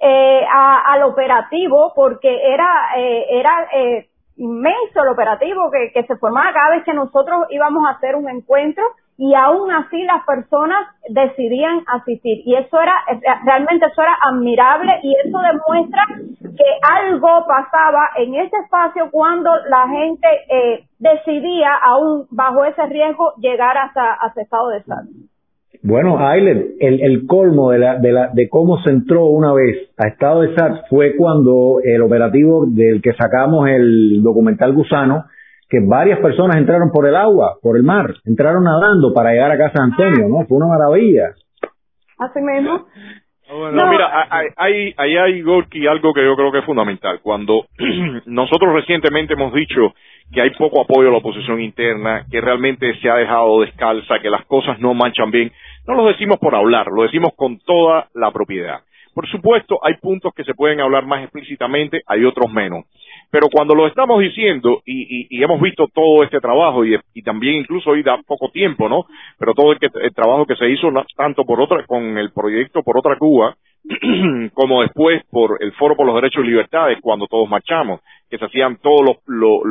[0.02, 4.09] eh, a, al operativo porque era eh, era eh,
[4.40, 8.28] inmenso el operativo que, que se formaba cada vez que nosotros íbamos a hacer un
[8.28, 8.82] encuentro
[9.18, 12.94] y aún así las personas decidían asistir y eso era
[13.44, 16.02] realmente eso era admirable y eso demuestra
[16.40, 23.34] que algo pasaba en ese espacio cuando la gente eh, decidía aún bajo ese riesgo
[23.36, 25.29] llegar hasta, hasta estado de salud.
[25.82, 29.88] Bueno, Ailer, el, el colmo de, la, de, la, de cómo se entró una vez
[29.96, 35.24] a estado de SAT fue cuando el operativo del que sacamos el documental Gusano,
[35.68, 39.58] que varias personas entraron por el agua, por el mar, entraron nadando para llegar a
[39.58, 40.44] Casa Antonio, ¿no?
[40.46, 41.34] Fue una maravilla.
[42.18, 42.86] Así mismo.
[43.50, 47.20] No, mira, hay, hay, hay, Gorky, algo que yo creo que es fundamental.
[47.20, 47.66] Cuando
[48.26, 49.94] nosotros recientemente hemos dicho
[50.32, 54.30] que hay poco apoyo a la oposición interna, que realmente se ha dejado descalza, que
[54.30, 55.50] las cosas no manchan bien,
[55.86, 58.80] no lo decimos por hablar, lo decimos con toda la propiedad.
[59.20, 62.86] Por supuesto, hay puntos que se pueden hablar más explícitamente, hay otros menos.
[63.30, 67.90] Pero cuando lo estamos diciendo y, y, hemos visto todo este trabajo y, también incluso
[67.90, 69.04] hoy da poco tiempo, ¿no?
[69.38, 72.96] Pero todo el, el trabajo que se hizo tanto por otra con el proyecto por
[72.96, 73.54] otra Cuba
[74.54, 78.00] como después por el Foro por los Derechos y Libertades cuando todos marchamos,
[78.30, 79.62] que se hacían todos los,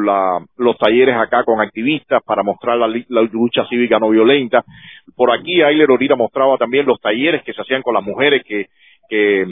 [0.58, 2.88] los talleres acá con activistas para mostrar la,
[3.32, 4.64] lucha cívica no violenta.
[5.16, 8.68] Por aquí Ailer ahorita mostraba también los talleres que se hacían con las mujeres que,
[9.10, 9.46] que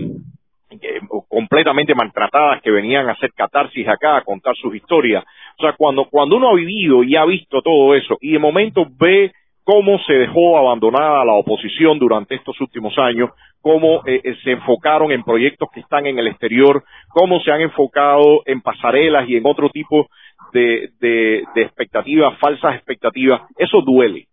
[1.28, 5.24] completamente maltratadas que venían a hacer catarsis acá, a contar sus historias.
[5.58, 8.86] O sea, cuando, cuando uno ha vivido y ha visto todo eso y de momento
[9.00, 9.32] ve
[9.64, 13.32] cómo se dejó abandonada la oposición durante estos últimos años,
[13.62, 17.62] cómo eh, eh, se enfocaron en proyectos que están en el exterior, cómo se han
[17.62, 20.08] enfocado en pasarelas y en otro tipo
[20.54, 24.28] de, de, de expectativas, falsas expectativas, eso duele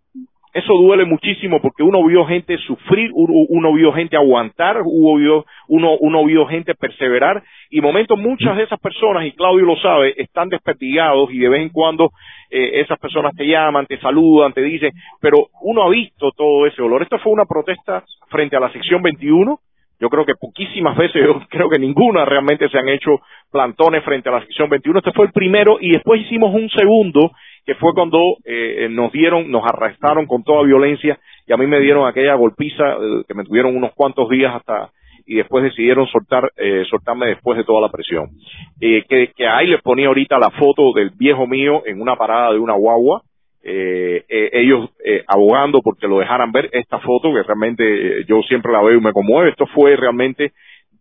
[0.55, 6.25] eso duele muchísimo porque uno vio gente sufrir, uno, vio gente aguantar, uno, uno, uno
[6.25, 11.29] vio gente perseverar y momentos muchas de esas personas, y Claudio lo sabe, están desperdigados
[11.33, 12.13] y de vez en cuando
[12.51, 16.81] eh, esas personas te llaman, te saludan, te dicen, pero uno ha visto todo ese
[16.81, 17.03] dolor.
[17.03, 19.59] Esto fue una protesta frente a la sección 21,
[19.99, 24.29] yo creo que poquísimas veces, yo creo que ninguna realmente se han hecho plantones frente
[24.29, 25.01] a la sección 21.
[25.01, 27.33] Este fue el primero y después hicimos un segundo
[27.65, 31.81] que fue cuando eh, nos dieron, nos arrestaron con toda violencia y a mí me
[31.81, 34.91] dieron aquella golpiza eh, que me tuvieron unos cuantos días hasta
[35.27, 38.29] y después decidieron soltar eh, soltarme después de toda la presión.
[38.81, 42.59] Eh, que, ahí les ponía ahorita la foto del viejo mío en una parada de
[42.59, 43.23] una guagua,
[43.67, 48.71] eh, eh, ellos eh, abogando porque lo dejaran ver esta foto que realmente yo siempre
[48.71, 49.51] la veo y me conmueve.
[49.51, 50.53] Esto fue realmente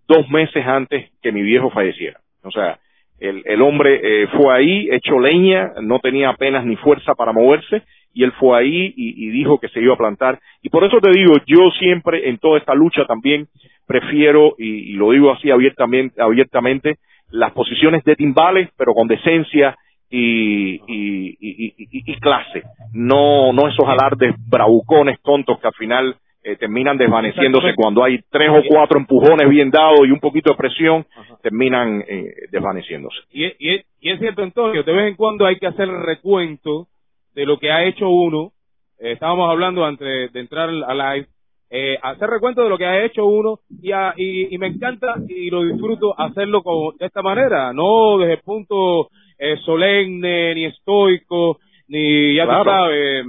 [0.07, 2.21] dos meses antes que mi viejo falleciera.
[2.41, 2.79] O sea,
[3.23, 8.23] el, hombre eh, fue ahí, hecho leña, no tenía apenas ni fuerza para moverse, y
[8.23, 10.39] él fue ahí y, dijo que se iba a plantar.
[10.61, 13.47] Y por eso te digo, yo siempre en toda esta lucha también
[13.87, 16.97] prefiero, y, lo digo así abiertamente, abiertamente,
[17.31, 19.75] las posiciones de timbales, pero con decencia
[20.09, 22.63] y, y, clase.
[22.93, 28.49] No, no esos alardes bravucones tontos que al final eh, terminan desvaneciéndose cuando hay tres
[28.49, 31.05] o cuatro empujones bien dados y un poquito de presión,
[31.41, 33.17] terminan eh, desvaneciéndose.
[33.31, 36.87] Y, y, y, es cierto, Antonio, de vez en cuando hay que hacer recuento
[37.35, 38.51] de lo que ha hecho uno
[38.99, 41.27] eh, estábamos hablando antes de entrar a live,
[41.71, 45.15] eh, hacer recuento de lo que ha hecho uno y, a- y, y me encanta
[45.27, 50.65] y lo disfruto hacerlo con, de esta manera, no desde el punto eh, solemne, ni
[50.65, 52.63] estoico, ni ya Claro.
[52.63, 53.25] tú sabes,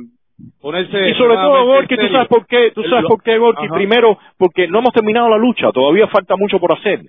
[0.60, 1.10] ponerse...
[1.10, 3.74] Y sobre todo, Gorky, tú sabes por qué, tú sabes por qué, Gorky, Ajá.
[3.74, 7.00] primero, porque no hemos terminado la lucha, todavía falta mucho por hacer.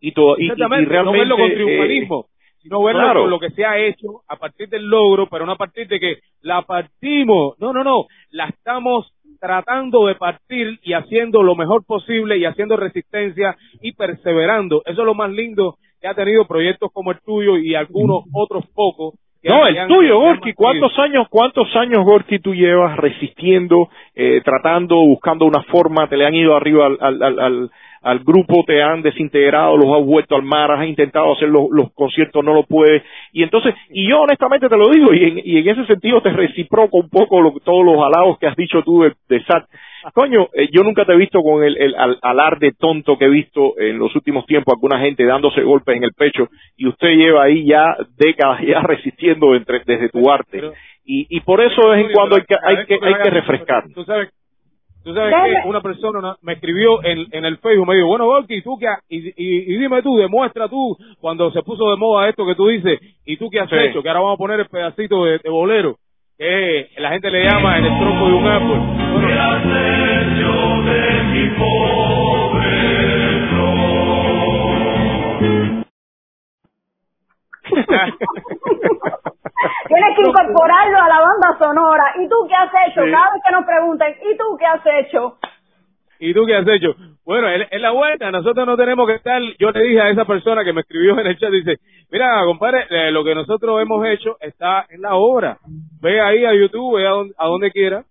[0.00, 0.94] Y, to- y, y- y realmente...
[1.02, 2.26] no verlo con eh, triunfalismo,
[2.62, 3.20] sino verlo claro.
[3.22, 5.98] con lo que se ha hecho a partir del logro, pero no a partir de
[6.00, 7.58] que la partimos.
[7.58, 12.76] No, no, no, la estamos tratando de partir y haciendo lo mejor posible y haciendo
[12.76, 14.82] resistencia y perseverando.
[14.84, 18.64] Eso es lo más lindo que ha tenido proyectos como el tuyo y algunos otros
[18.74, 19.14] pocos.
[19.42, 20.52] No, el tuyo, Gorky.
[20.52, 26.08] ¿Cuántos años, cuántos años, Gorky, tú llevas resistiendo, eh, tratando, buscando una forma?
[26.08, 27.70] Te le han ido arriba al, al, al,
[28.02, 31.92] al- grupo, te han desintegrado, los has vuelto al mar, has intentado hacer los, los
[31.92, 33.02] conciertos, no lo puedes.
[33.32, 36.30] Y entonces, y yo honestamente te lo digo, y en, y en ese sentido te
[36.30, 39.64] reciproco un poco lo- todos los halagos que has dicho tú de, de Sat.
[40.14, 43.28] Coño, eh, yo nunca te he visto con el, el al- alarde tonto que he
[43.30, 47.42] visto en los últimos tiempos, alguna gente dándose golpes en el pecho, y usted lleva
[47.44, 50.58] ahí ya décadas ya resistiendo entre- desde tu arte.
[50.58, 50.72] Pero-
[51.04, 53.84] Y, y por eso de vez en cuando hay que, hay que, hay que refrescar.
[53.94, 54.28] Tú sabes,
[55.04, 55.62] tú sabes Dale.
[55.62, 58.76] que una persona na- me escribió en, en el Facebook, me dijo, bueno, Volky, ¿tú
[58.78, 59.32] qué ha- y, y,
[59.74, 63.36] y dime tú, demuestra tú, cuando se puso de moda esto que tú dices, y
[63.36, 63.76] tú qué has Sí.
[63.76, 65.96] hecho, que ahora vamos a poner el pedacito de, de bolero,
[66.38, 68.78] que la gente le llama en el tronco de un árbol.
[69.12, 69.30] Bueno,
[79.88, 82.04] Tienes que incorporarlo a la banda sonora.
[82.18, 83.04] ¿Y tú qué has hecho?
[83.04, 83.10] Sí.
[83.10, 85.38] Cada vez que nos pregunten, ¿y tú qué has hecho?
[86.18, 86.94] ¿Y tú qué has hecho?
[87.24, 90.24] Bueno, es, es la vuelta, nosotros no tenemos que estar, yo le dije a esa
[90.26, 91.78] persona que me escribió en el chat, dice,
[92.10, 95.58] mira, compadre, eh, lo que nosotros hemos hecho está en la obra.
[96.02, 98.04] Ve ahí a YouTube, ve a donde, a donde quiera,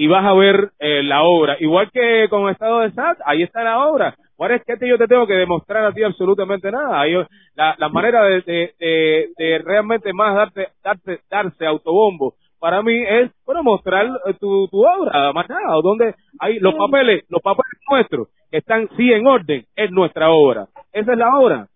[0.00, 1.56] y vas a ver eh, la obra.
[1.60, 4.14] Igual que con Estado de SAT, ahí está la obra.
[4.38, 7.02] Ahora es que yo te tengo que demostrar a ti absolutamente nada.
[7.02, 7.12] Ahí,
[7.54, 12.94] la, la manera de, de, de, de realmente más darte, darte, darse autobombo para mí
[12.96, 17.42] es bueno mostrar eh, tu, tu obra, más nada, o donde hay los papeles, los
[17.42, 20.66] papeles nuestros que están sí en orden, es nuestra obra.
[20.92, 21.66] Esa es la obra.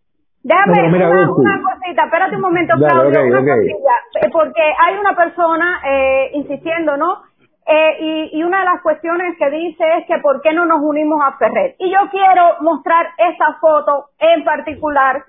[0.43, 3.47] Déjame No, mira, una, cosita, espérate un momento, Claudio, ok, una ok.
[3.47, 7.23] cosilla, eh, porque hay una persona eh, insistiendo, ¿no?
[7.67, 10.81] Eh, y, y una de las cuestiones que dice es que por qué no nos
[10.83, 11.77] unimos a Ferrer.
[11.79, 15.25] Y yo quiero mostrar esta foto en particular,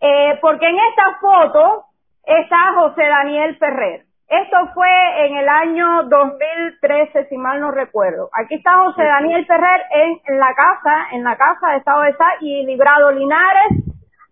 [0.00, 1.84] eh, porque en esta foto
[2.24, 4.08] está José Daniel Ferrer.
[4.28, 4.90] Esto fue
[5.26, 8.28] en el año 2013, si mal no recuerdo.
[8.34, 12.26] Aquí está José Daniel Ferrer en, la casa, en la casa de Estado de Sá
[12.40, 13.84] y Librado Linares,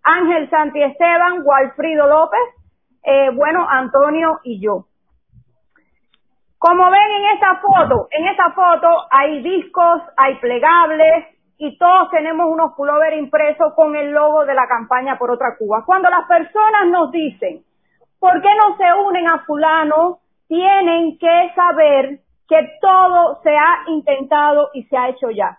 [0.02, 2.40] Ángel Santi Esteban, Walfrido López,
[3.04, 4.85] eh, bueno, Antonio y yo.
[6.66, 11.26] Como ven en esta foto, en esta foto hay discos, hay plegables
[11.58, 15.84] y todos tenemos unos pullover impresos con el logo de la campaña por otra Cuba.
[15.86, 17.62] Cuando las personas nos dicen,
[18.18, 20.18] ¿por qué no se unen a fulano?
[20.48, 25.58] Tienen que saber que todo se ha intentado y se ha hecho ya.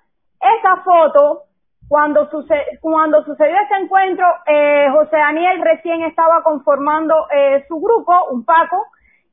[0.60, 1.44] Esa foto,
[1.88, 8.14] cuando, suce- cuando sucedió este encuentro, eh, José Daniel recién estaba conformando eh, su grupo,
[8.32, 8.88] un Paco,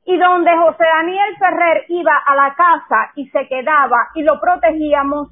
[0.07, 5.29] y donde José Daniel Ferrer iba a la casa y se quedaba y lo protegíamos,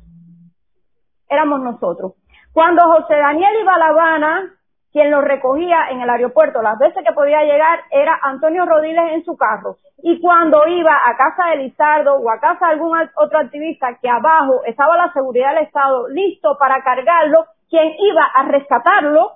[1.28, 2.12] éramos nosotros.
[2.52, 4.50] Cuando José Daniel iba a La Habana,
[4.92, 9.24] quien lo recogía en el aeropuerto las veces que podía llegar era Antonio Rodiles en
[9.24, 9.76] su carro.
[10.02, 13.96] Y cuando iba a casa de Lizardo o a casa de algún al- otro activista
[14.02, 19.32] que abajo estaba la seguridad del Estado listo para cargarlo, quien iba a rescatarlo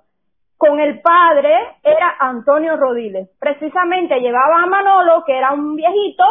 [0.56, 3.28] con el padre era Antonio Rodiles.
[3.38, 6.24] Precisamente llevaba a Manolo, que era un viejito,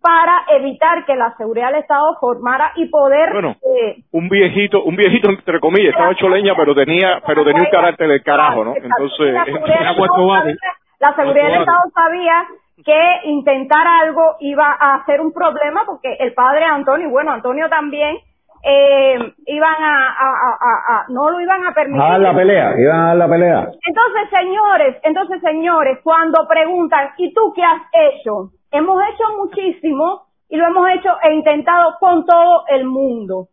[0.00, 4.96] para evitar que la seguridad del Estado formara y poder Bueno, eh, un viejito, un
[4.96, 8.74] viejito entre comillas, estaba hecho leña, pero tenía, pero tenía un carácter del carajo, ¿no?
[8.74, 10.54] Entonces, la seguridad, del Era cuatro Estado
[11.00, 12.46] la seguridad del Estado sabía
[12.84, 17.68] que intentar algo iba a ser un problema porque el padre Antonio, y bueno, Antonio
[17.68, 18.18] también,
[18.62, 22.02] eh, iban a, a, a- a- a- no lo iban a permitir.
[22.02, 23.68] A dar la pelea, iban a dar la pelea.
[23.86, 28.50] Entonces, señores, entonces, señores, cuando preguntan, ¿y tú qué has hecho?
[28.70, 33.48] Hemos hecho muchísimo y lo hemos hecho e intentado con todo el mundo.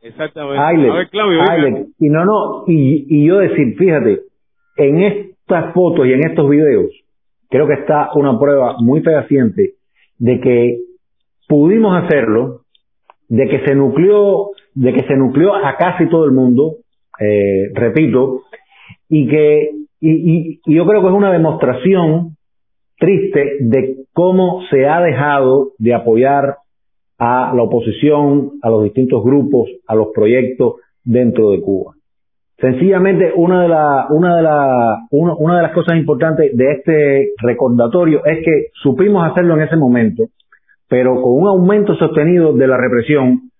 [0.00, 0.62] Exactamente.
[0.62, 4.20] Aile, a ver, Claudio, Aile, y no, no, y, y yo decir, fíjate,
[4.76, 6.90] en estas fotos y en estos videos,
[7.50, 9.72] creo que está una prueba muy fehaciente
[10.18, 10.78] de que
[11.48, 12.60] pudimos hacerlo,
[13.28, 16.76] de que se nucleó, de que se nucleó a casi todo el mundo,
[17.20, 18.42] eh, repito,
[19.08, 19.70] y que,
[20.00, 22.36] y, y- y yo creo que es una demostración
[22.98, 26.56] triste de cómo se ha dejado de apoyar
[27.18, 30.74] a la oposición, a los distintos grupos, a los proyectos
[31.04, 31.94] dentro de Cuba.
[32.60, 38.24] Sencillamente, una de, la, una, de la, una, de las cosas importantes de este recordatorio
[38.24, 40.24] es que supimos hacerlo en ese momento,
[40.88, 43.50] pero con un aumento sostenido de la represión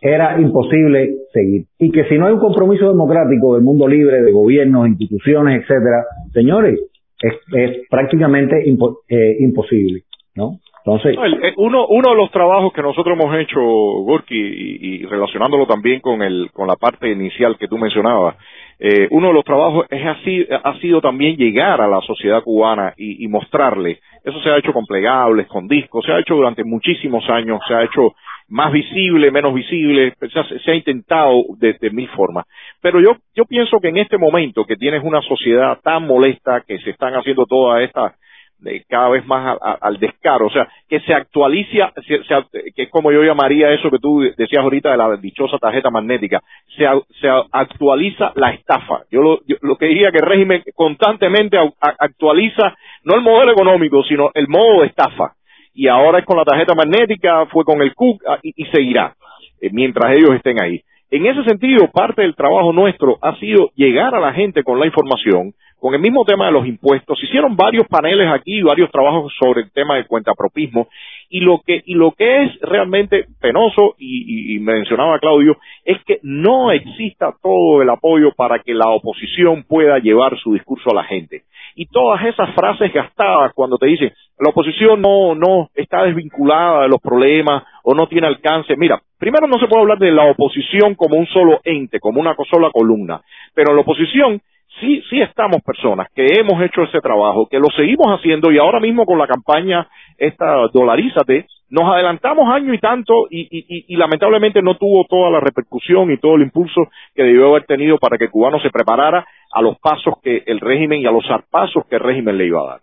[0.00, 1.64] era imposible seguir.
[1.78, 6.04] Y que si no hay un compromiso democrático del mundo libre, de gobiernos, instituciones, etcétera,
[6.32, 6.80] señores,
[7.22, 10.02] es, prácticamente eh, imposible,
[10.34, 10.58] ¿no?
[10.84, 16.00] Entonces, eh, uno, uno de los trabajos que nosotros hemos hecho, Gorky, y, relacionándolo también
[16.00, 18.36] con, el, con la parte inicial que tú mencionabas,
[18.78, 22.92] eh, uno de los trabajos es así, ha sido también llegar a la sociedad cubana
[22.96, 24.00] y, y, mostrarle.
[24.22, 27.74] Eso se ha hecho con plegables, con discos, se ha hecho durante muchísimos años, se
[27.74, 28.14] ha hecho
[28.48, 32.46] más visible, menos visible, se, se ha intentado de, de, mil formas.
[32.80, 36.78] Pero yo, yo pienso que en este momento que tienes una sociedad tan molesta, que
[36.78, 38.12] se están haciendo todas estas
[38.58, 43.22] de cada vez más al descaro, o sea, que se actualiza, que es como yo
[43.22, 46.42] llamaría eso que tú decías ahorita de la dichosa tarjeta magnética,
[46.76, 46.84] se,
[47.20, 49.02] se actualiza la estafa.
[49.10, 54.30] Yo lo, lo que diría que el régimen constantemente actualiza no el modelo económico, sino
[54.34, 55.32] el modo de estafa.
[55.74, 59.14] Y ahora es con la tarjeta magnética, fue con el CUC ah, y, seguirá,
[59.60, 60.82] eh, mientras ellos estén ahí.
[61.10, 64.86] En ese sentido, parte del trabajo nuestro ha sido llegar a la gente con la
[64.86, 67.22] información, con el mismo tema de los impuestos.
[67.22, 70.88] Hicieron varios paneles aquí, varios trabajos sobre el tema del cuentapropismo
[71.28, 76.18] y lo que y lo que es realmente penoso y, y, mencionaba Claudio es que
[76.22, 81.04] no exista todo el apoyo para que la oposición pueda llevar su discurso a la
[81.04, 81.42] gente
[81.76, 86.88] y todas esas frases gastadas cuando te dicen la oposición no no está desvinculada de
[86.88, 88.74] los problemas o no tiene alcance.
[88.76, 92.34] Mira primero no se puede hablar de la oposición como un solo ente como una
[92.50, 93.20] sola columna
[93.54, 94.40] pero la oposición
[94.80, 98.80] sí, sí estamos personas que hemos hecho ese trabajo, que lo seguimos haciendo y ahora
[98.80, 104.62] mismo con la campaña esta Dolarízate, nos adelantamos año y tanto y, y, y, lamentablemente
[104.62, 108.24] no tuvo toda la repercusión y todo el impulso que debió haber tenido para que
[108.24, 111.96] el cubano se preparara a los pasos que el régimen y a los zarpazos que
[111.96, 112.80] el régimen le iba a dar.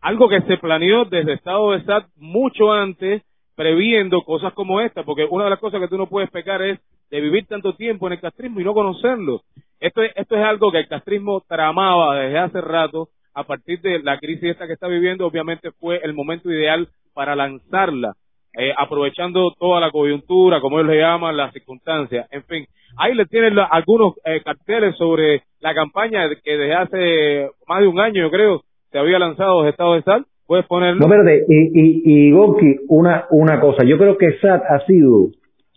[0.00, 3.22] Algo que se planeó desde Estado de SAT mucho antes,
[3.54, 6.80] previendo cosas como esta, porque una de las cosas que tú no puedes pecar es
[7.10, 9.42] de vivir tanto tiempo en el castrismo y no conocerlo.
[9.78, 13.08] Esto es, esto es algo que el castrismo tramaba desde hace rato.
[13.34, 17.36] A partir de la crisis esta que está viviendo, obviamente fue el momento ideal para
[17.36, 18.14] lanzarla,
[18.56, 22.26] eh, aprovechando toda la coyuntura, como ellos le llaman, las circunstancias.
[22.30, 27.80] En fin, ahí le tienen algunos eh, carteles sobre la campaña que desde hace más
[27.80, 30.26] de un año, yo creo, se había lanzado de Estado de Sal.
[30.46, 31.06] Puedes ponerlo.
[31.06, 33.84] No, espérate, y, y, y Goki, una, una cosa.
[33.84, 35.28] Yo creo que SAT ha sido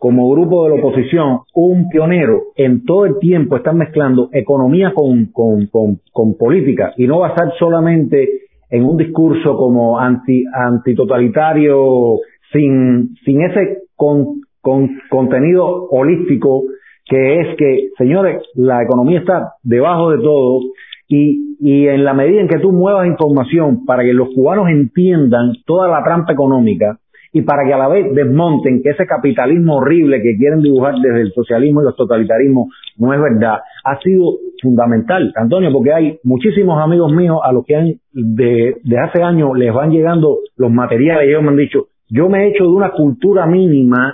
[0.03, 5.27] como grupo de la oposición, un pionero en todo el tiempo están mezclando economía con,
[5.27, 5.69] con,
[6.11, 8.42] con, política y no basar solamente
[8.73, 12.17] en un discurso como anti, antitotalitario
[12.51, 14.41] sin, sin ese con,
[15.09, 16.63] contenido holístico
[17.05, 20.61] que es que, señores, la economía está debajo de todo
[21.07, 25.53] y, y en la medida en que tú muevas información para que los cubanos entiendan
[25.67, 26.97] toda la trampa económica,
[27.33, 31.21] y para que a la vez desmonten que ese capitalismo horrible que quieren dibujar desde
[31.21, 32.67] el socialismo y los totalitarismos
[32.97, 37.75] no es verdad, ha sido fundamental, Antonio, porque hay muchísimos amigos míos a los que
[37.75, 42.29] han, de, hace años les van llegando los materiales y ellos me han dicho, yo
[42.29, 44.13] me he hecho de una cultura mínima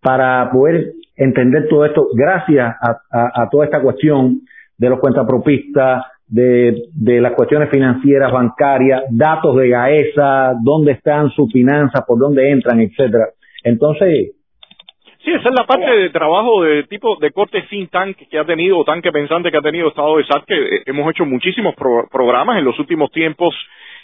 [0.00, 2.98] para poder entender todo esto gracias a,
[3.42, 4.40] a toda esta cuestión
[4.78, 11.52] de los cuentapropistas, de, de las cuestiones financieras, bancarias, datos de GAESA, dónde están sus
[11.52, 13.28] finanzas, por dónde entran, etcétera.
[13.62, 14.32] Entonces,
[15.26, 18.44] Sí, esa es la parte de trabajo de tipo de corte think tank que ha
[18.44, 21.74] tenido, o tanque pensante que ha tenido Estado de SAT, que eh, hemos hecho muchísimos
[21.74, 23.52] programas en los últimos tiempos,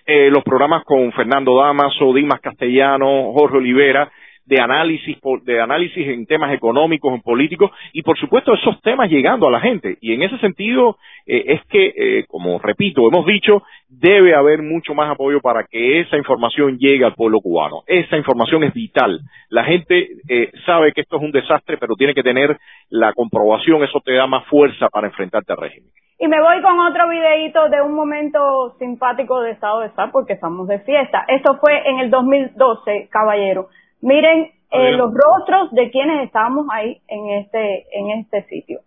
[0.05, 4.11] eh, los programas con Fernando Damaso, Dimas Castellano, Jorge Olivera,
[4.45, 9.49] de análisis, de análisis en temas económicos, en políticos, y por supuesto esos temas llegando
[9.49, 9.97] a la gente.
[10.01, 14.95] Y en ese sentido eh, es que, eh, como repito, hemos dicho, debe haber mucho
[14.95, 17.83] más apoyo para que esa información llegue al pueblo cubano.
[17.87, 19.21] Esa información es vital.
[19.49, 22.57] La gente eh, sabe que esto es un desastre, pero tiene que tener
[22.91, 25.91] la comprobación, eso te da más fuerza para enfrentarte al régimen.
[26.19, 30.35] Y me voy con otro videito de un momento simpático de estado de estar porque
[30.35, 31.25] estamos de fiesta.
[31.27, 33.69] Esto fue en el 2012, caballero.
[34.03, 38.81] Miren eh, los rostros de quienes estábamos ahí en este en este sitio.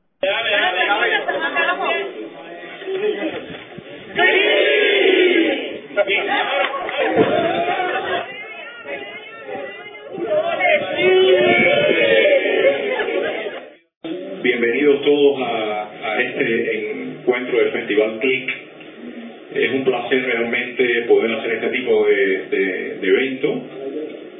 [14.43, 18.51] Bienvenidos todos a, a este encuentro del Festival CLIC
[19.53, 22.15] Es un placer realmente poder hacer este tipo de,
[22.49, 23.84] de, de evento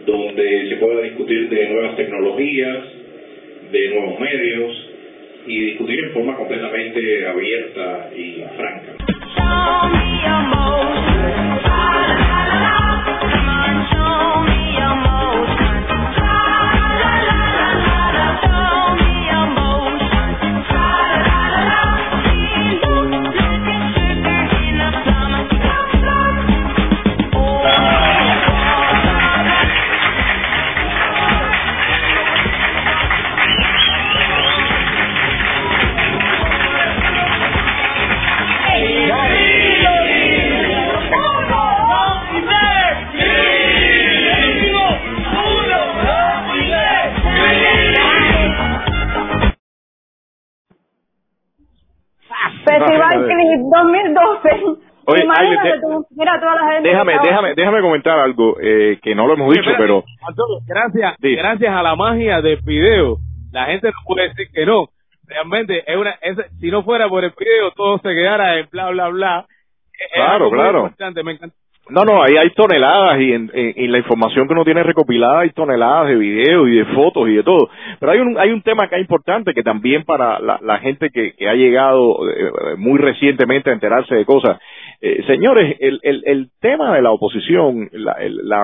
[0.06, 2.78] donde se pueda discutir de nuevas tecnologías,
[3.72, 4.92] de nuevos medios
[5.48, 8.96] y discutir en forma completamente abierta y franca.
[52.66, 54.86] Festival Clip 2012.
[55.08, 56.90] Oye, Imagínate Aile, tú, mira toda la gente.
[56.90, 61.36] Déjame, déjame, déjame comentar algo eh, que no lo hemos dicho, pero Antonio, gracias, Sí.
[61.36, 63.18] gracias a la magia del video,
[63.52, 64.88] la gente no puede decir que no.
[65.28, 68.90] Realmente, es una, es, si no fuera por el video, todo se quedara en bla,
[68.90, 69.46] bla, bla.
[69.94, 70.92] Es Claro, claro.
[71.24, 71.56] me encanta.
[71.88, 76.08] No, no, ahí hay toneladas y en, la información que uno tiene recopilada hay toneladas
[76.08, 77.70] de videos y de fotos y de todo.
[78.00, 81.54] Pero hay un, hay un tema acá importante que también para la, gente que, ha
[81.54, 84.60] llegado eh, muy recientemente a enterarse de cosas.
[85.00, 88.16] Eh, señores, el, el, el tema de la oposición, la,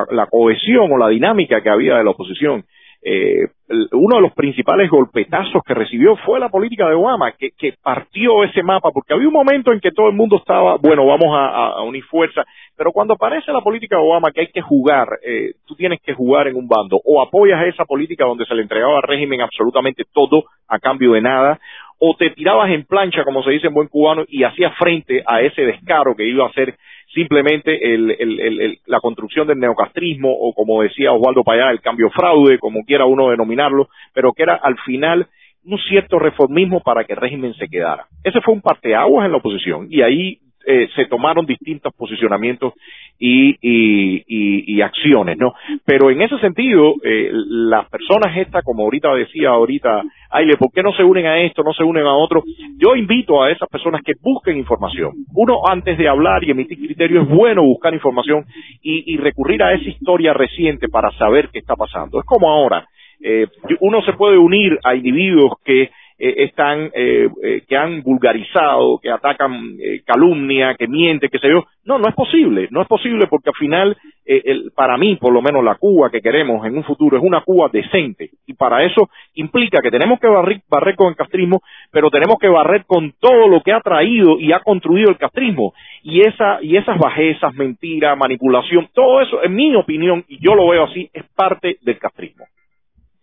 [0.09, 2.63] la, cohesión o la dinámica que había de la oposición,
[3.03, 3.47] eh,
[3.93, 8.43] uno de los principales golpetazos que recibió fue la política de Obama, que, que partió
[8.43, 11.47] ese mapa, porque había un momento en que todo el mundo estaba, bueno, vamos a,
[11.47, 12.45] a- unir fuerzas,
[12.81, 16.15] pero cuando aparece la política de Obama que hay que jugar, eh, tú tienes que
[16.15, 20.03] jugar en un bando, o apoyas esa política donde se le entregaba al régimen absolutamente
[20.11, 21.59] todo a cambio de nada,
[21.99, 25.41] o te tirabas en plancha, como se dice en buen cubano, y hacías frente a
[25.41, 26.75] ese descaro que iba a ser
[27.13, 32.83] simplemente el, la construcción del neocastrismo, o como decía Osvaldo Payá, el cambio fraude, como
[32.83, 35.27] quiera uno denominarlo, pero que era al final
[35.65, 38.07] un cierto reformismo para que el régimen se quedara.
[38.23, 42.73] Ese fue un parteaguas en la oposición, y ahí eh, se tomaron distintos posicionamientos
[43.17, 45.53] y, y, acciones, ¿no?
[45.85, 50.81] Pero en ese sentido, eh, las personas estas, como ahorita decía ahorita, Aile, ¿por qué
[50.81, 52.43] no se unen a esto, no se unen a otro?
[52.77, 55.11] Yo invito a esas personas que busquen información.
[55.35, 58.45] Uno, antes de hablar y emitir criterios, es bueno buscar información
[58.81, 62.19] y, y recurrir a esa historia reciente para saber qué está pasando.
[62.19, 62.87] Es como ahora,
[63.23, 63.47] eh,
[63.81, 65.91] uno se puede unir a individuos que
[66.21, 71.49] eh, están, eh, eh, que han vulgarizado, que atacan eh, calumnia, que miente, que sé
[71.49, 71.65] yo.
[71.85, 75.33] No, no es posible, no es posible porque al final, eh, el- para mí, por
[75.33, 78.83] lo menos la Cuba que queremos en un futuro es una Cuba decente y para
[78.83, 81.61] eso implica que tenemos que barrer, barrer con el castrismo,
[81.91, 85.73] pero tenemos que barrer con todo lo que ha traído y ha construido el castrismo
[86.03, 90.69] y esa y esas bajezas, mentiras, manipulación, todo eso, en mi opinión y yo lo
[90.69, 92.45] veo así, es parte del castrismo.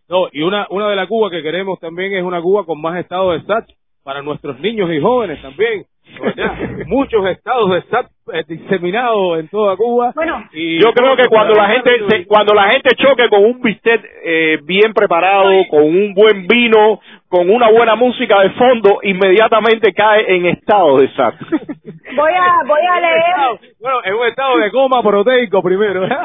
[0.09, 2.97] No, y una, una de las Cuba que queremos también es una Cuba con más
[2.99, 3.69] estados de SAT
[4.05, 5.85] para nuestros niños y jóvenes también.
[6.87, 10.13] Muchos estados de SAT eh, diseminados en toda Cuba.
[10.15, 13.61] Bueno, Y Yo creo que cuando la gente se- cuando la gente choque con un
[13.61, 19.93] bistec eh, bien preparado, con un buen vino, con una buena música de fondo, inmediatamente
[19.93, 21.35] cae en estado de SAT.
[22.17, 26.09] voy a, voy a leer, Bueno, en un estado de coma proteico primero.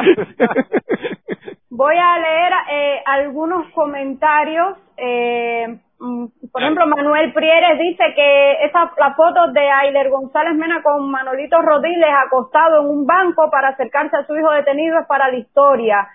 [1.76, 4.78] voy a leer eh, algunos comentarios.
[4.96, 10.84] Eh, mm, por ejemplo, Manuel Prieres dice que esa, la foto de Ailer González Mena
[10.84, 15.32] con Manolito Rodiles acostado en un banco para acercarse a su hijo detenido es para
[15.32, 16.08] la historia.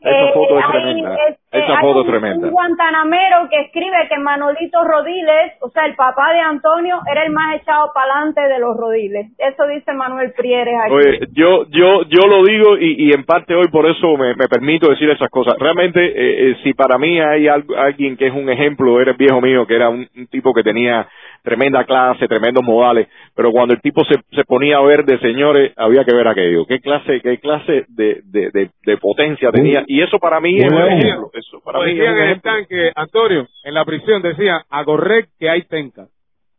[0.00, 1.14] Esa foto es hay, tremenda.
[1.14, 2.46] eh, Esa hay foto es un- tremenda.
[2.48, 7.30] Un guantanamero que escribe que Manolito Rodiles, o sea, el papá de Antonio, era el
[7.32, 9.32] más echado para adelante de los Rodiles.
[9.38, 10.94] Eso dice Manuel Prieres aquí.
[10.94, 14.48] Oye, yo, yo, yo lo digo y, y en parte hoy por eso me, me
[14.48, 15.54] permito decir esas cosas.
[15.58, 19.16] Realmente, eh, eh, si para mí hay algo- alguien que es un ejemplo, era el
[19.16, 21.06] viejo mío, que era un, un tipo que tenía
[21.42, 25.72] tremenda clase, tremendos modales, pero cuando el tipo se, se ponía a ver de señores,
[25.76, 26.64] había que ver aquello.
[26.66, 29.82] ¿Qué clase, qué clase de, de, de, de potencia tenía?
[29.88, 31.30] Y eso para mí es un ejemplo.
[31.46, 35.50] Eso para mí decían en el tanque, Antonio, en la prisión decían, a correr que
[35.50, 36.06] hay tenca.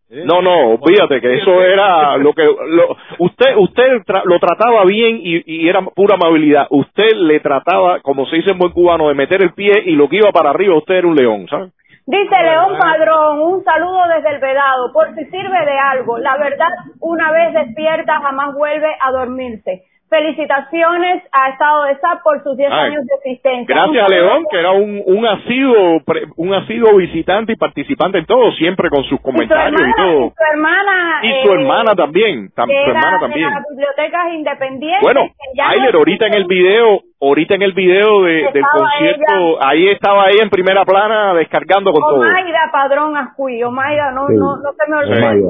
[0.10, 0.24] ¿Eh?
[0.26, 5.18] No, no, olvídate que eso era lo que lo, usted usted tra- lo trataba bien
[5.24, 6.68] y, y era pura amabilidad.
[6.70, 10.08] Usted le trataba, como se dice en buen cubano, de meter el pie y lo
[10.10, 11.72] que iba para arriba usted era un león, ¿sabes?
[12.06, 16.18] Dice León Padrón, un saludo desde el Vedado, por si sirve de algo.
[16.18, 16.68] La verdad,
[17.00, 19.84] una vez despierta, jamás vuelve a dormirse.
[20.14, 23.76] Felicitaciones a Estado de SAP por sus 10 años de existencia.
[23.76, 26.02] Gracias a León, que era un, un asiduo,
[26.38, 30.28] un asiduo visitante y participante en todo, siempre con sus comentarios y, todo.
[30.28, 31.20] Y su hermana.
[31.24, 33.50] Y su hermana eh, también, su hermana también.
[33.50, 35.02] De las bibliotecas independientes.
[35.02, 35.22] Bueno,
[35.68, 40.44] Ayler, ahorita en el video, ahorita en el video de, del concierto, ahí estaba ella
[40.44, 42.20] en primera plana descargando con todo.
[42.20, 45.48] Omaida Padrón Ascuy, Omaida, no, no, no se me olvide.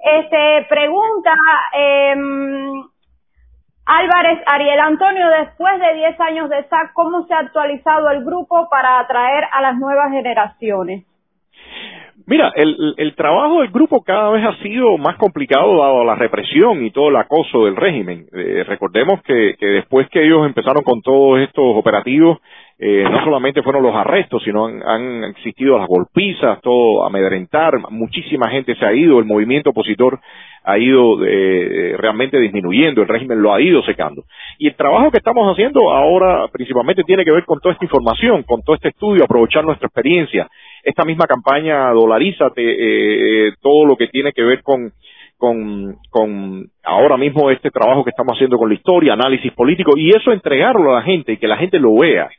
[0.00, 1.34] Este, pregunta,
[1.76, 2.14] eh,
[3.90, 8.68] Álvarez Ariel Antonio, después de 10 años de SAC, ¿cómo se ha actualizado el grupo
[8.68, 11.06] para atraer a las nuevas generaciones?
[12.28, 16.84] Mira, el, el, trabajo del grupo cada vez ha sido más complicado dado la represión
[16.84, 18.26] y todo el acoso del régimen.
[18.34, 22.36] Eh, recordemos que, que, después que ellos empezaron con todos estos operativos,
[22.80, 28.76] eh, no solamente fueron los arrestos, sino han, existido las golpizas, todo amedrentar, muchísima gente
[28.76, 30.20] se ha ido, el movimiento opositor
[30.62, 34.24] ha ido eh, realmente disminuyendo, el régimen lo ha ido secando.
[34.58, 38.44] Y el trabajo que estamos haciendo ahora principalmente tiene que ver con toda esta información,
[38.44, 40.46] con todo este estudio, aprovechar nuestra experiencia.
[40.88, 44.90] Esta misma campaña Dolarízate, eh, todo lo que tiene que ver con,
[45.36, 50.08] con, con ahora mismo este trabajo que estamos haciendo con la historia, análisis político, y
[50.16, 52.30] eso entregarlo a la gente y que la gente lo vea.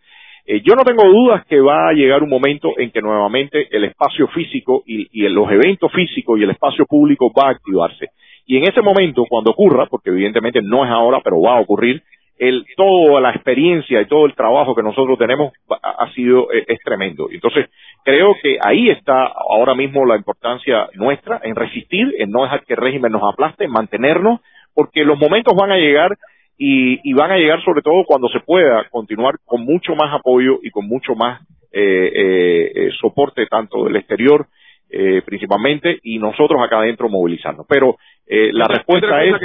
[0.47, 3.84] Eh, yo no tengo dudas que va a llegar un momento en que nuevamente el
[3.84, 8.08] espacio físico y, y, los eventos físicos y el espacio público va a activarse.
[8.47, 12.02] Y en ese momento, cuando ocurra, porque evidentemente no es ahora, pero va a ocurrir,
[12.40, 16.80] el, toda la experiencia y todo el trabajo que nosotros tenemos ha, sido eh, es
[16.80, 17.28] tremendo.
[17.32, 17.70] Entonces,
[18.04, 22.74] creo que ahí está ahora mismo la importancia nuestra en resistir, en no dejar que
[22.74, 24.40] el régimen nos aplaste, en mantenernos,
[24.74, 26.18] porque los momentos van a llegar
[26.58, 30.72] y, van a llegar sobre todo cuando se pueda continuar con mucho más apoyo y
[30.72, 34.48] con mucho más eh, eh, eh soporte tanto del exterior
[34.92, 37.68] eh, principalmente y nosotros acá adentro movilizarnos.
[37.70, 39.36] Pero eh, la respuesta es...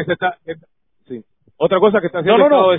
[1.57, 2.71] Otra cosa que está haciendo no,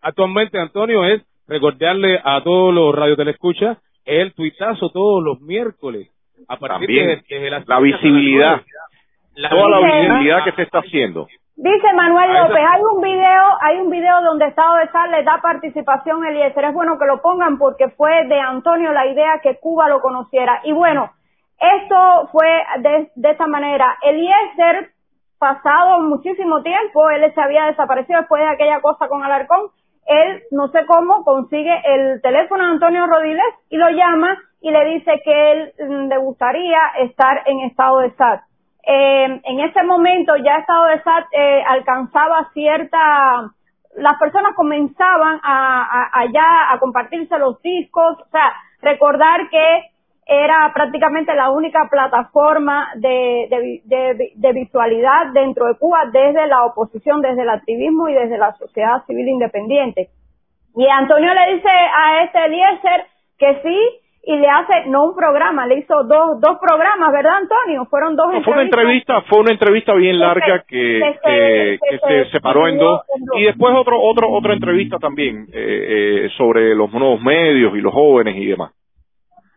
[0.00, 6.10] actualmente, Antonio, es recordarle a todos los radiotelescuchas el tuitazo todos los miércoles.
[6.48, 8.60] A partir de, la visibilidad.
[9.50, 11.26] toda la visibilidad que se está haciendo.
[11.56, 15.40] Dice Manuel López, hay un video, hay un video donde Estado de Sal le da
[15.40, 16.64] participación a Eliezer.
[16.64, 20.60] Es bueno que lo pongan porque fue de Antonio la idea que Cuba lo conociera.
[20.64, 21.12] Y bueno,
[21.60, 22.48] esto fue
[22.80, 23.96] de, de esta manera.
[24.02, 24.90] Eliezer,
[25.44, 29.68] pasado muchísimo tiempo, él se había desaparecido después de aquella cosa con Alarcón.
[30.06, 34.84] Él, no sé cómo, consigue el teléfono de Antonio Rodiles y lo llama y le
[34.86, 38.40] dice que él mm, le gustaría estar en estado de SAT
[38.86, 43.50] eh, en ese momento ya Estado de SAT eh, alcanzaba cierta,
[43.96, 49.90] las personas comenzaban a, a, ya a compartirse los discos, o sea, recordar que
[50.26, 56.64] era prácticamente la única plataforma de, de, de, de, visualidad dentro de Cuba desde la
[56.64, 60.08] oposición, desde el activismo y desde la sociedad civil independiente.
[60.76, 63.06] Y Antonio le dice a este Eliezer
[63.38, 63.78] que sí,
[64.26, 67.84] y le hace, no un programa, le hizo dos, dos programas, ¿verdad, Antonio?
[67.90, 72.78] Fueron dos Fue una entrevista, fue una entrevista bien larga que, que, se, separó en
[72.78, 73.02] dos,
[73.36, 77.92] y después otro, otro, otra entrevista también eh, eh, sobre los nuevos medios y los
[77.92, 78.72] jóvenes y demás.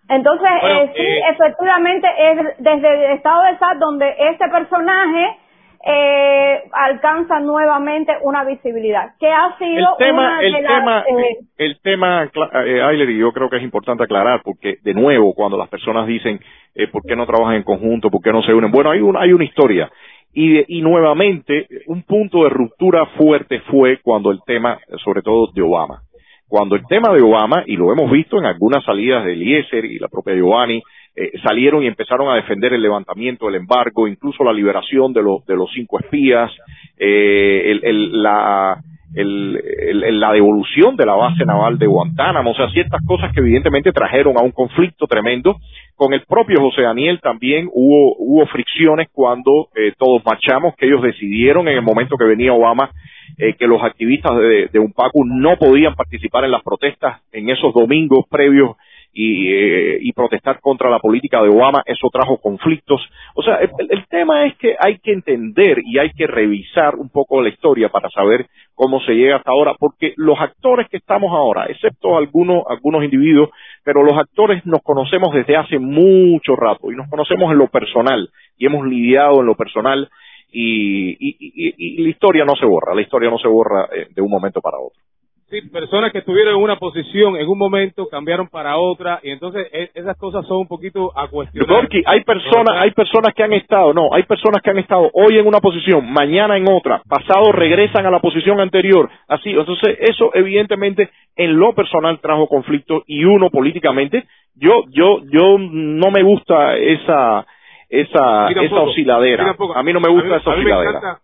[0.09, 5.37] Entonces, eh, sí, efectivamente, es desde el estado de SAT donde este personaje
[5.85, 9.11] eh, alcanza nuevamente una visibilidad.
[9.19, 12.23] que ha sido el tema, el tema, eh, el tema,
[12.65, 16.07] eh, Ayler, y yo creo que es importante aclarar, porque de nuevo, cuando las personas
[16.07, 16.39] dicen,
[16.75, 18.09] eh, ¿por qué no trabajan en conjunto?
[18.09, 18.71] ¿Por qué no se unen?
[18.71, 19.89] Bueno, hay, una hay una historia.
[20.33, 25.61] Y, y nuevamente, un punto de ruptura fuerte fue cuando el tema, sobre todo de
[25.61, 26.01] Obama.
[26.47, 29.99] Cuando el tema de Obama, y lo hemos visto en algunas salidas de Eliezer y
[29.99, 30.81] la propia Giovanni,
[31.15, 35.45] eh, salieron y empezaron a defender el levantamiento del embargo, incluso la liberación de, los
[35.45, 36.51] de los cinco espías,
[36.97, 38.79] eh, el, el, la,
[39.17, 43.91] el, la devolución de la base naval de Guantánamo, o sea, ciertas cosas que evidentemente
[43.91, 45.57] trajeron a un conflicto tremendo.
[45.95, 51.01] Con el propio José Daniel también hubo, hubo fricciones cuando eh, todos marchamos, que ellos
[51.01, 52.91] decidieron en el momento que venía Obama
[53.37, 57.73] eh, que los activistas de, de UNPACU no podían participar en las protestas en esos
[57.73, 58.77] domingos previos
[59.19, 63.01] y, eh, y protestar contra la política de Obama, eso trajo conflictos.
[63.33, 67.41] O sea, el, tema es que hay que entender y hay que revisar un poco
[67.41, 68.45] la historia para saber
[68.75, 73.49] cómo se llega hasta ahora, porque los actores que estamos ahora, excepto algunos, algunos individuos,
[73.83, 78.29] pero los actores nos conocemos desde hace mucho rato y nos conocemos en lo personal
[78.55, 80.09] y hemos lidiado en lo personal
[80.51, 84.09] y, y, y, y la historia no se borra, la historia no se borra eh,
[84.13, 85.01] de un momento para otro.
[85.49, 89.65] Sí, personas que estuvieron en una posición en un momento cambiaron para otra y entonces
[89.71, 91.69] e- esas cosas son un poquito a cuestionar.
[91.69, 95.37] Gorky, hay personas, hay personas que han estado, no, hay personas que han estado hoy
[95.37, 100.31] en una posición, mañana en otra, pasado regresan a la posición anterior, así, entonces eso
[100.33, 106.75] evidentemente en lo personal trajo conflicto y uno políticamente, yo, yo, yo no me gusta
[106.75, 107.45] esa,
[107.87, 109.55] esa, esa osciladera.
[109.75, 111.19] A mí no me gusta A mí- esa osciladera.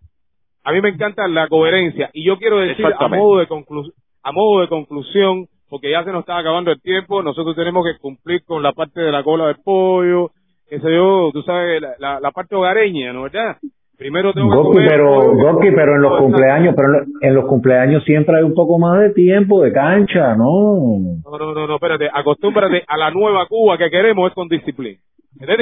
[0.64, 3.92] a mí me encanta la coherencia y yo quiero decir a modo de conclu-
[4.24, 7.98] a modo de conclusión porque ya se nos está acabando el tiempo nosotros tenemos que
[8.00, 10.30] cumplir con la parte de la cola del pollo
[10.68, 13.56] qué sé yo tú sabes la, la, la parte hogareña no verdad
[13.96, 15.52] primero tengo que Goki, comer pero, pollo.
[15.52, 18.78] Goki, pero en los cumpleaños, pero en lo- en los cumpleaños siempre hay un poco
[18.78, 20.98] más de tiempo, de cancha, ¿no?
[21.24, 24.98] no no no no espérate acostúmbrate a la nueva Cuba que queremos es con disciplina.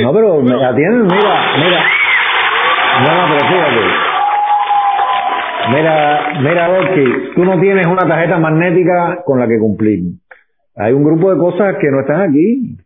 [0.03, 1.85] No, pero me atienden, mira, mira.
[3.07, 4.12] No, no, pero fíjate.
[5.71, 10.01] Mira, mira, Goki, tú no tienes una tarjeta magnética con la que cumplir.
[10.77, 12.77] Hay un grupo de cosas que no están aquí.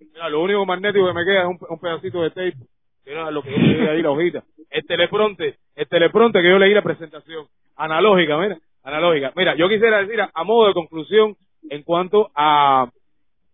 [0.00, 2.56] Mira, lo único magnético que me queda es un, pedacito de tape,
[3.04, 4.42] era lo que yo leí ahí la hojita.
[4.70, 7.46] El telepronte, el telepronte que yo leí la presentación.
[7.76, 9.32] Analógica, mira, analógica.
[9.36, 11.36] Mira, yo quisiera decir a, modo de conclusión
[11.70, 12.88] en cuanto a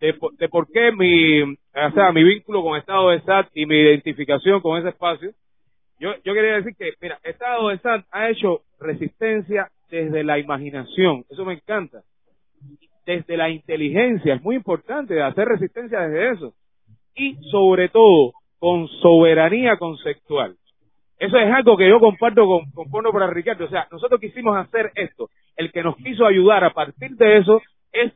[0.00, 3.76] de, de por qué mi, o sea, mi vínculo con Estado de SAT y mi
[3.76, 5.30] identificación con ese espacio.
[6.02, 11.24] Yo, yo quería decir que, mira, Estado de SAT ha hecho resistencia desde la imaginación.
[11.30, 12.02] Eso me encanta
[13.06, 16.54] desde la inteligencia, es muy importante hacer resistencia desde eso.
[17.14, 20.56] Y sobre todo, con soberanía conceptual.
[21.20, 23.64] Eso es algo que yo comparto con, con Porno para Ricardo.
[23.66, 25.28] O sea, nosotros quisimos hacer esto.
[25.56, 27.60] El que nos quiso ayudar a partir de eso
[27.92, 28.12] es,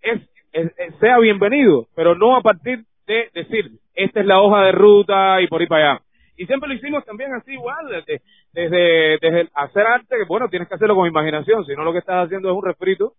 [0.00, 0.22] es,
[0.52, 4.72] es- es- sea bienvenido, pero no a partir de decir, esta es la hoja de
[4.72, 6.02] ruta y por ahí para allá.
[6.36, 10.74] Y siempre lo hicimos también así igual, desde, desde, hacer arte, que bueno, tienes que
[10.74, 13.12] hacerlo con imaginación, si no lo que estás haciendo es un refrito.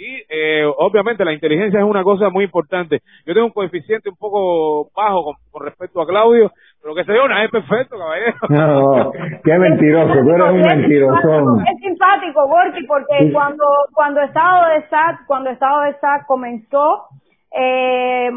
[0.00, 3.00] Y eh, obviamente la inteligencia es una cosa muy importante.
[3.26, 7.12] Yo tengo un coeficiente un poco bajo con, con respecto a Claudio, pero que se
[7.12, 8.34] dio una es perfecto, caballero.
[8.48, 9.10] No,
[9.42, 11.66] qué mentiroso, tú eres un Es mentirosón.
[11.66, 17.06] Es simpático, Gorky, porque cuando cuando Estado de SAT, cuando Estado de SAT comenzó,
[17.58, 18.30] eh,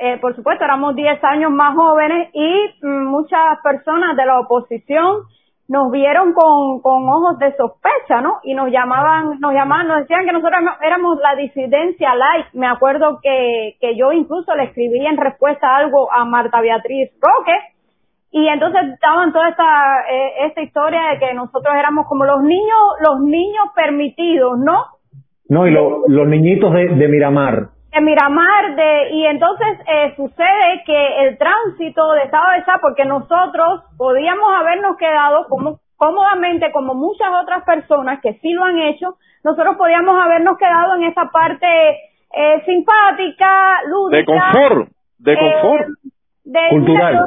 [0.00, 5.22] eh, por supuesto, éramos 10 años más jóvenes y mm, muchas personas de la oposición
[5.68, 8.38] nos vieron con, con ojos de sospecha, ¿no?
[8.42, 12.46] Y nos llamaban, nos llamaban, nos decían que nosotros éramos- la disidencia light.
[12.54, 17.52] Me acuerdo que, que yo incluso le escribí en respuesta algo a Marta Beatriz Roque,
[18.32, 22.80] y entonces estaban toda esta, eh, esta historia de que nosotros éramos como los niños,
[23.06, 24.84] los niños permitidos, ¿no?
[25.48, 27.68] No, y lo- los niñitos de Miramar.
[27.92, 33.04] De Miramar, de, y entonces eh, sucede que el tránsito de Estado de Sá, porque
[33.04, 39.16] nosotros podíamos habernos quedado como, cómodamente, como muchas otras personas que sí lo han hecho,
[39.42, 41.66] nosotros podíamos habernos quedado en esa parte
[42.32, 44.18] eh, simpática, lúdica.
[44.18, 44.88] De confort,
[45.18, 45.86] de eh, confort.
[46.44, 47.18] de- Cultural.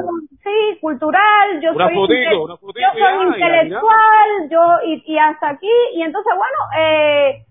[0.42, 1.60] sí, cultural.
[1.62, 6.58] Yo Una soy, yo soy ya, intelectual, yo y, y hasta aquí y entonces bueno,
[6.78, 7.44] eh,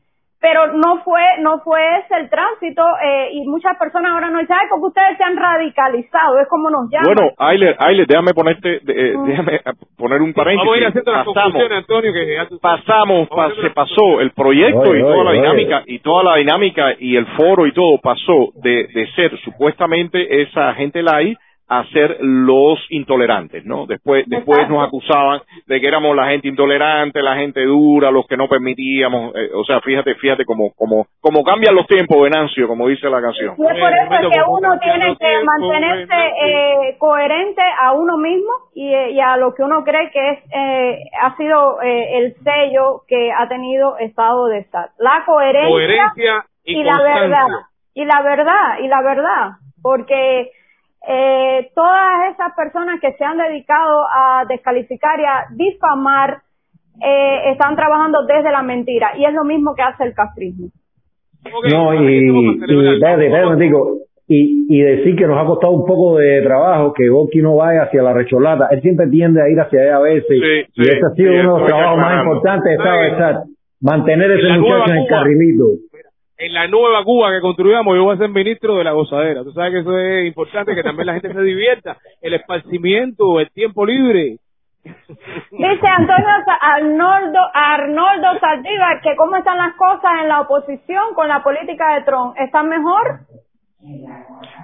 [0.44, 4.58] pero no fue no fue ese el tránsito eh, y muchas personas ahora nos dicen,
[4.60, 7.14] ay, porque ustedes se han radicalizado, es como nos llaman.
[7.16, 9.26] Bueno, Ailer, Ailer, déjame ponerte, de- eh, Mm.
[9.26, 9.62] déjame
[9.98, 10.60] poner un paréntesis.
[10.68, 14.82] Vamos a ir haciendo las Pasamos, Antonio, que ya pasamos, pa- se pasó el proyecto
[14.90, 15.40] Oye, y toda oye, la oye.
[15.42, 20.42] dinámica y toda la dinámica y el foro y todo pasó de, de ser supuestamente
[20.42, 21.38] esa gente light
[21.68, 23.86] a ser los intolerantes, ¿no?
[23.86, 28.38] Después, después nos acusaban de que éramos la gente intolerante, la gente dura, los que
[28.38, 32.88] no permitíamos, eh, o sea, fíjate, fíjate cómo, cómo, cómo cambian los tiempos, Venancio, como
[32.88, 33.56] dice la canción.
[33.58, 38.18] Y es por eso Bueno, que como uno tiene que mantenerse eh, coherente a uno
[38.18, 42.18] mismo y, eh, y a lo que uno cree que es eh, ha sido eh,
[42.20, 44.90] el sello que ha tenido Estado de Estado.
[44.98, 47.48] La coherencia, Coherencia y, la verdad.
[47.94, 49.52] Y la verdad, y la verdad.
[49.82, 50.52] Porque
[51.08, 56.42] eh, todas esas personas que se han dedicado a descalificar y a difamar
[57.02, 59.12] eh, están trabajando desde la mentira.
[59.18, 60.68] Y es lo mismo que hace el castrismo.
[61.72, 63.98] No, y, y, espérate, espérate un momentico.
[64.28, 67.84] y, y decir que nos ha costado un poco de trabajo que Goki no vaya
[67.84, 68.68] hacia la recholata.
[68.72, 70.28] Él siempre tiende a ir hacia allá a veces.
[70.30, 72.78] Sí, y sí, ese ha sido sí, uno de los trabajos más importantes.
[73.18, 73.44] SAT.
[73.82, 75.66] Mantener ese muchacho en el carrilito.
[76.46, 79.44] En la nueva Cuba que construyamos, yo voy a ser ministro de la gozadera.
[79.44, 83.50] Tú sabes que eso es importante, que también la gente se divierta, el esparcimiento, el
[83.52, 84.38] tiempo libre.
[84.84, 86.28] Dice Antonio
[86.60, 92.02] Arnoldo, Arnoldo Saldívar que cómo están las cosas en la oposición con la política de
[92.04, 92.36] Trump.
[92.38, 93.20] ¿Están mejor?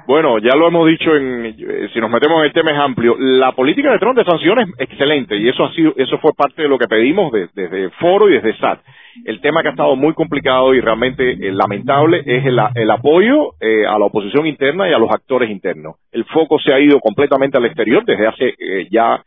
[0.08, 3.16] Bueno, ya lo hemos dicho en, eh, si nos metemos en el tema es amplio,
[3.18, 6.62] la política de Trump de sanciones es excelente y eso ha sido, eso fue parte
[6.64, 8.80] de lo que pedimos de- desde Foro y desde SAT.
[9.26, 13.54] El tema que ha estado muy complicado y realmente eh, lamentable es el, el apoyo
[13.60, 15.96] eh, a la oposición interna y a los actores internos.
[16.12, 19.24] El foco se ha ido completamente al exterior desde hace eh, ya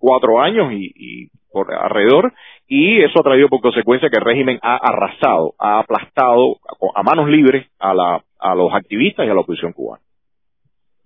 [0.00, 2.32] cuatro años y, y por alrededor
[2.66, 6.56] y eso ha traído por consecuencia que el régimen ha arrasado, ha aplastado
[6.94, 10.02] a manos libres a, la, a los activistas y a la oposición cubana.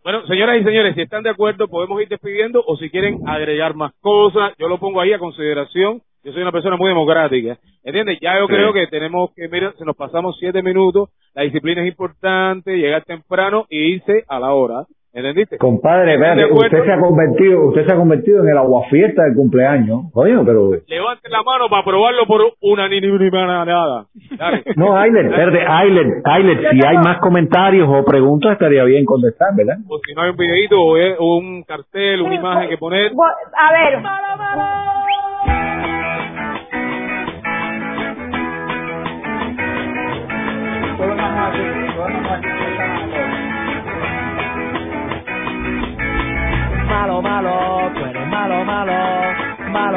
[0.02, 3.74] Bueno, señoras y señores, si están de acuerdo, podemos ir despidiendo o si quieren agregar
[3.74, 8.18] más cosas, yo lo pongo ahí a consideración yo soy una persona muy democrática, ¿entiendes?
[8.20, 11.88] Ya yo creo que tenemos que, mira, se nos pasamos siete minutos, la disciplina es
[11.88, 15.58] importante, llegar temprano e irse a la hora, ¿entendiste?
[15.58, 20.10] Compadre, espérate, usted se ha convertido, usted se ha convertido en el aguafiesta del cumpleaños,
[20.14, 20.70] coño, pero...
[20.86, 24.06] Levante la mano para probarlo por una ni nada.
[24.38, 24.62] Dale.
[24.76, 29.76] No, Ailer, espérate, Ailer, Ailer, si hay más comentarios o preguntas estaría bien contestar, ¿verdad?
[29.88, 33.12] O si no hay un videito o, un cartel, una imagen que poner.
[33.12, 35.03] A ver.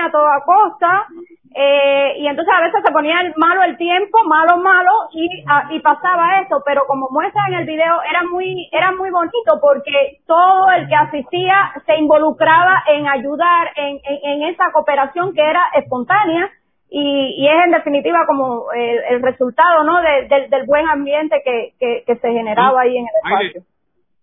[0.00, 1.06] a toda costa,
[1.54, 5.66] eh, y entonces a veces se ponía el malo el tiempo, malo, malo, y, a-
[5.70, 10.18] y pasaba eso, pero como muestra en el video, era muy, era muy bonito porque
[10.26, 15.62] todo el que asistía se involucraba en ayudar en, en, en esa cooperación que era
[15.74, 16.48] espontánea,
[16.92, 21.40] y, y es en definitiva como el, el resultado no de- del- del buen ambiente
[21.44, 23.12] que, que, que se generaba ahí en el
[23.48, 23.62] espacio.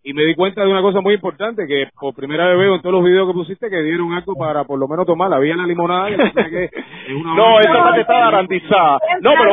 [0.08, 2.82] Y me di cuenta de una cosa muy importante, que por primera vez veo en
[2.82, 5.34] todos los videos que pusiste que dieron algo para por lo menos tomar.
[5.34, 6.16] Había la limonada, que,
[6.50, 9.00] que es una No, esa parte está garantizada.
[9.20, 9.52] No, pero...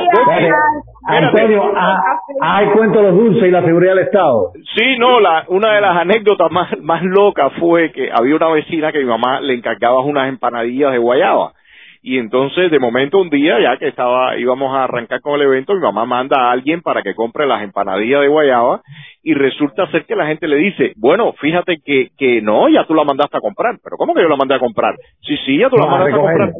[1.06, 2.01] Antonio, ah,
[2.40, 4.52] hay cuento los dulces y la seguridad del Estado.
[4.76, 8.93] Sí, no, la, una de las anécdotas más, más locas fue que había una vecina
[8.93, 11.52] que mi mamá le encargaba unas empanadillas de guayaba.
[12.06, 15.72] Y entonces, de momento, un día, ya que estaba, íbamos a arrancar con el evento,
[15.74, 18.82] mi mamá manda a alguien para que compre las empanadillas de guayaba
[19.22, 22.93] y resulta ser que la gente le dice, bueno, fíjate que, que no, ya tú
[22.94, 23.76] la mandaste a comprar.
[23.82, 24.94] Pero ¿cómo que yo la mandé a comprar?
[25.22, 26.51] Sí, sí, ya tú la No, mandaste a, comprar.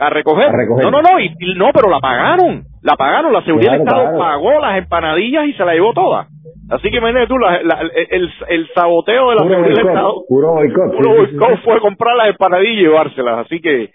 [0.00, 0.46] A recoger.
[0.48, 0.84] A recoger.
[0.84, 2.64] No, no, no, y, no, pero la pagaron.
[2.82, 6.26] La pagaron, la seguridad del Estado pagó las empanadillas y se la llevó toda.
[6.70, 10.12] Así que imagínate tú, la- la- el, el saboteo de la Puro seguridad del Estado
[10.14, 10.96] boicot, puro boicot.
[10.96, 11.36] puro sí, sí, sí.
[11.38, 13.38] boicot fue comprar las empanadillas y llevárselas.
[13.46, 13.90] Así que,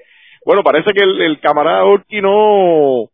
[0.48, 3.10] bueno, parece que el, el camarada Orki no,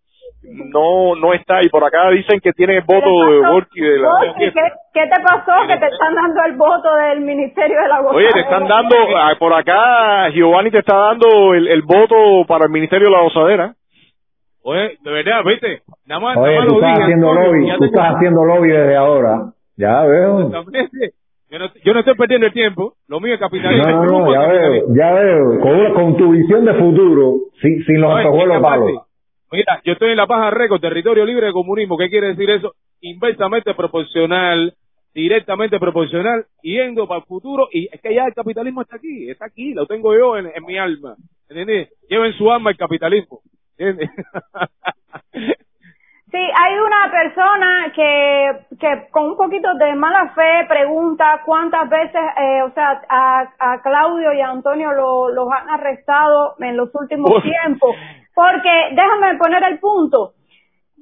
[0.72, 1.64] no, no está.
[1.64, 4.10] Y por acá dicen que tiene el voto de Orki de la.
[4.38, 4.54] ¿qué,
[4.94, 8.42] ¿Qué te pasó que te están dando el voto del Ministerio de la Oye, te
[8.42, 13.08] están dando, ah, por acá Giovanni te está dando el, el voto para el Ministerio
[13.08, 13.74] de la Gozadera.
[14.62, 17.84] Oye, de verdad, viste, nada más, Oye, nada más tú lo estás haciendo lobby, tú
[17.86, 19.40] estás haciendo lobby desde ahora.
[19.76, 20.52] Ya veo.
[21.54, 23.88] Yo no, yo no estoy perdiendo el tiempo, lo mío es capitalismo.
[23.88, 25.60] No, no, no, ya veo, ya veo.
[25.60, 28.92] Con, una- con tu visión de futuro, sin, sin los Oye, antojuelos palos.
[29.52, 31.96] Mira, yo estoy en la Paja Récord, territorio libre de comunismo.
[31.96, 32.74] ¿Qué quiere decir eso?
[33.02, 34.74] Inversamente proporcional,
[35.14, 37.68] directamente proporcional, yendo para el futuro.
[37.72, 40.66] Y es que ya el capitalismo está aquí, está aquí, lo tengo yo en, en
[40.66, 41.16] mi alma.
[41.50, 41.90] ¿Entiendes?
[42.10, 43.42] Lleva en su alma el capitalismo.
[43.78, 44.10] ¿Entiendes?
[46.34, 52.22] Sí, hay una persona que, que con un poquito de mala fe pregunta cuántas veces,
[52.40, 56.90] eh, o sea, a, a Claudio y a Antonio lo- los han arrestado en los
[56.96, 57.44] últimos Uf.
[57.44, 57.96] tiempos.
[58.34, 60.32] Porque, déjame poner el punto.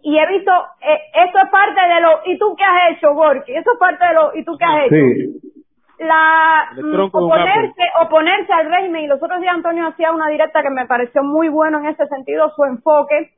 [0.03, 0.51] Y he visto,
[0.81, 3.53] eh, esto es parte de lo, ¿y tú qué has hecho, Gorky?
[3.55, 4.95] Eso es parte de lo, ¿y tú qué has hecho?
[4.95, 5.51] Sí,
[5.99, 6.71] la
[7.13, 11.23] oponerse, oponerse al régimen y los otros días Antonio hacía una directa que me pareció
[11.23, 13.31] muy bueno en ese sentido su enfoque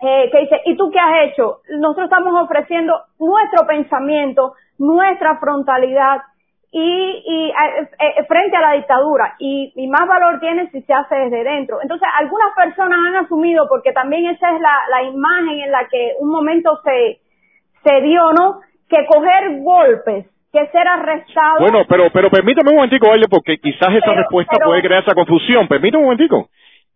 [0.00, 6.22] eh, que dice y tú qué has hecho nosotros estamos ofreciendo nuestro pensamiento nuestra frontalidad
[6.70, 6.80] y,
[7.26, 9.34] y eh, eh, frente a la dictadura.
[9.38, 11.80] Y, y más valor tiene si se hace desde dentro.
[11.80, 16.12] Entonces algunas personas han asumido porque también esa es la, la imagen en la que
[16.20, 17.20] un momento se
[17.82, 21.60] se dio no que coger golpes que ser arrestado.
[21.60, 25.02] Bueno, pero pero permítame un momentico, Baile, porque quizás esa Pero- respuesta pero- puede crear
[25.02, 25.66] esa confusión.
[25.68, 26.48] Permítame un momentico.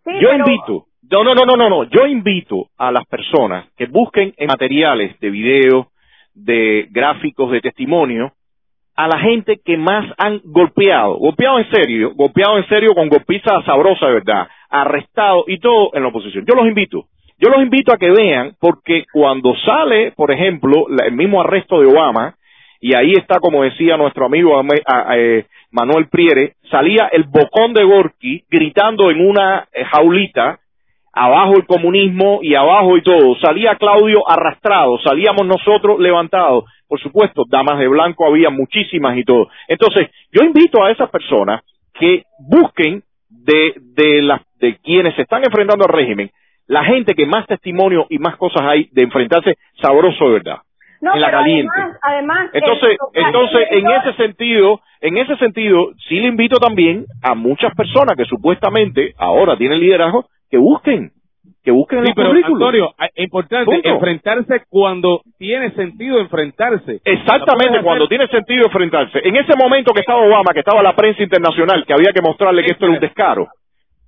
[0.05, 3.67] Sí, yo pero- invito, no, no, no, no, no, no, yo invito a las personas
[3.77, 5.89] que busquen en materiales de video,
[6.35, 8.33] de gráficos, de testimonio,
[8.97, 13.63] a la gente que más han golpeado, golpeado en serio, golpeado en serio con golpiza
[13.65, 16.45] sabrosa de verdad, arrestado y todo en la oposición.
[16.47, 17.05] Yo los invito,
[17.39, 21.89] yo los invito a que vean, porque cuando sale, por ejemplo, el mismo arresto de
[21.89, 22.35] Obama,
[22.83, 24.61] y ahí está, como decía nuestro amigo
[25.15, 30.59] eh, Manuel Priere, salía el bocón de Gorky gritando en una eh, jaulita,
[31.13, 33.37] abajo el comunismo y abajo y todo.
[33.41, 36.65] Salía Claudio arrastrado, salíamos nosotros levantados.
[36.89, 39.47] Por supuesto, damas de blanco había muchísimas y todo.
[39.69, 41.63] Entonces, yo invito a esas personas
[41.95, 46.33] que busquen de, de, de quienes se están enfrentando al régimen,
[46.67, 50.57] la gente que más testimonio y más cosas hay de enfrentarse sabroso de verdad
[51.03, 51.73] No, en la pero caliente.
[51.77, 57.05] Además, además Entonces, el- entonces en ese sentido, en ese sentido, sí le invito también
[57.23, 61.11] a muchas personas que supuestamente ahora tienen liderazgo que busquen,
[61.65, 62.47] que busquen en Sí, los pero.
[62.47, 63.89] Antonio, es importante Punto.
[63.89, 67.01] enfrentarse cuando tiene sentido enfrentarse.
[67.05, 69.21] Exactamente, cuando tiene sentido enfrentarse.
[69.25, 72.63] En ese momento que estaba Obama, que estaba la prensa internacional, que había que mostrarle
[72.65, 73.49] que esto era un descaro.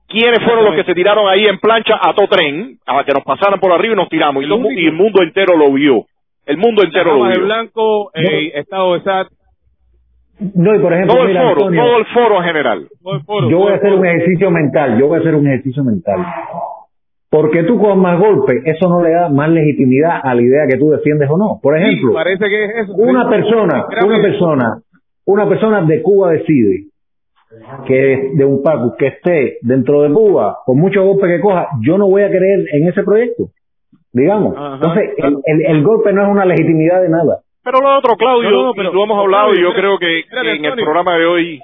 [0.06, 3.24] ¿Quiénes fueron los que se tiraron ahí en plancha a todo tren, a que nos
[3.24, 4.44] pasaran por arriba y nos tiramos?
[4.44, 6.04] El y el mundo entero lo vio.
[6.46, 7.44] El mundo entero lo vio.
[7.44, 9.28] blanco, eh, Estado de SAT,
[10.54, 12.88] no, y por ejemplo, Todo el mira, foro, Antonio, todo el foro en general.
[13.02, 15.34] todo el foro, yo voy a el hacer un ejercicio mental, yo voy a hacer
[15.34, 16.18] un ejercicio mental.
[17.30, 20.76] Porque tú con más golpes, eso no le da más legitimidad a la idea que
[20.78, 21.58] tú defiendes o no.
[21.62, 22.94] Por Sí, ejemplo, parece que es eso.
[22.94, 24.78] una persona, una persona,
[25.26, 26.84] una persona de Cuba decide
[27.86, 31.96] que de un Paco que esté dentro de Cuba, con mucho golpe que coja, yo
[31.98, 33.44] no voy a creer en ese proyecto,
[34.14, 34.56] digamos.
[34.56, 34.74] Ajá.
[34.76, 37.40] Entonces, el, el- el golpe no es una legitimidad de nada.
[37.62, 40.20] Pero lo otro, Claudio, No, no, pero- y lo hemos hablado y yo creo que,
[40.20, 41.60] espérate, en el programa de hoy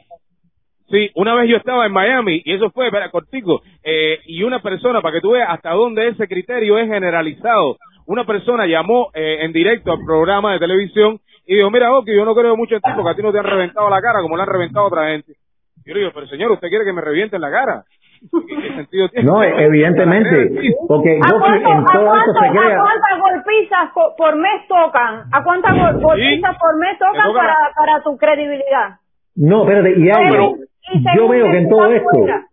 [0.90, 4.60] Sí, una vez yo estaba en Miami y eso fue, espera, cortico, eh, y una
[4.60, 9.38] persona, para que tú veas hasta dónde ese criterio es generalizado, una persona llamó eh,
[9.42, 12.80] en directo al programa de televisión y dijo, mira, Oki, yo no creo mucho en
[12.80, 14.88] ti porque a ti no te han reventado la cara como le han reventado a
[14.88, 15.34] otra gente.
[15.86, 17.84] Yo le digo, pero señor, ¿usted quiere que me revienten la cara?
[18.20, 19.26] ¿Qué, qué sentido tiene?
[19.26, 20.50] No, e- evidentemente,
[20.86, 25.24] porque ¿A cuánto- en a todo esto se a cuántas golpizas por mes tocan?
[25.32, 28.98] ¿A cuántas gol- golpizas por mes tocan toca para, para tu credibilidad?
[29.36, 30.52] No, espérate, y hay, Pero-
[30.92, 32.44] y yo veo que en todo esto, fuera.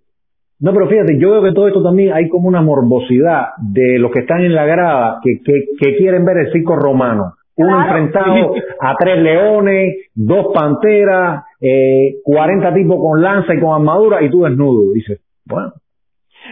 [0.59, 3.99] no, pero fíjate, yo veo que en todo esto también hay como una morbosidad de
[3.99, 7.33] los que están en la grada que, que, que quieren ver el circo romano.
[7.59, 7.81] Uno Claro.
[7.87, 14.29] enfrentado a tres leones, dos panteras, eh, 40 tipos con lanza y con armadura y
[14.29, 14.93] tú desnudo.
[14.93, 15.71] Dices, bueno,